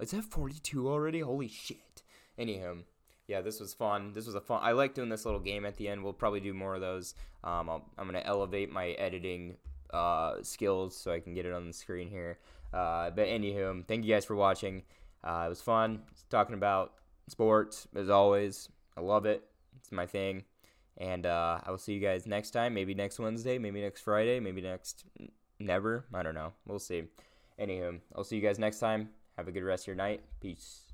Is 0.00 0.10
that 0.10 0.24
42 0.24 0.88
already? 0.88 1.20
Holy 1.20 1.48
shit. 1.48 2.02
Anywho, 2.38 2.82
yeah, 3.28 3.40
this 3.40 3.60
was 3.60 3.72
fun. 3.72 4.12
This 4.12 4.26
was 4.26 4.34
a 4.34 4.40
fun. 4.40 4.60
I 4.62 4.72
like 4.72 4.94
doing 4.94 5.08
this 5.08 5.24
little 5.24 5.40
game 5.40 5.64
at 5.64 5.76
the 5.76 5.88
end. 5.88 6.02
We'll 6.02 6.12
probably 6.12 6.40
do 6.40 6.52
more 6.52 6.74
of 6.74 6.80
those. 6.80 7.14
Um, 7.44 7.70
i 7.70 7.74
am 8.00 8.06
gonna 8.06 8.22
elevate 8.24 8.70
my 8.70 8.88
editing 8.90 9.56
uh, 9.92 10.42
skills 10.42 10.96
so 10.96 11.12
I 11.12 11.20
can 11.20 11.34
get 11.34 11.46
it 11.46 11.52
on 11.52 11.66
the 11.66 11.72
screen 11.72 12.08
here. 12.08 12.38
Uh, 12.72 13.10
but 13.10 13.26
anywho, 13.26 13.86
thank 13.86 14.04
you 14.04 14.12
guys 14.12 14.24
for 14.24 14.36
watching. 14.36 14.82
Uh, 15.24 15.44
it 15.46 15.48
was 15.48 15.62
fun 15.62 16.02
talking 16.28 16.54
about 16.54 16.94
sports 17.28 17.88
as 17.94 18.10
always. 18.10 18.68
I 18.96 19.00
love 19.00 19.26
it. 19.26 19.44
It's 19.78 19.92
my 19.92 20.06
thing. 20.06 20.44
And 20.98 21.26
uh, 21.26 21.60
I 21.64 21.70
will 21.70 21.78
see 21.78 21.92
you 21.92 22.00
guys 22.00 22.26
next 22.26 22.52
time. 22.52 22.74
Maybe 22.74 22.94
next 22.94 23.18
Wednesday. 23.18 23.58
Maybe 23.58 23.80
next 23.80 24.00
Friday. 24.00 24.40
Maybe 24.40 24.60
next 24.60 25.04
never. 25.58 26.04
I 26.12 26.22
don't 26.22 26.34
know. 26.34 26.52
We'll 26.66 26.78
see. 26.78 27.04
Anywho, 27.60 28.00
I'll 28.14 28.24
see 28.24 28.36
you 28.36 28.42
guys 28.42 28.58
next 28.58 28.78
time. 28.78 29.10
Have 29.36 29.48
a 29.48 29.52
good 29.52 29.62
rest 29.64 29.84
of 29.84 29.88
your 29.88 29.96
night. 29.96 30.22
Peace. 30.40 30.85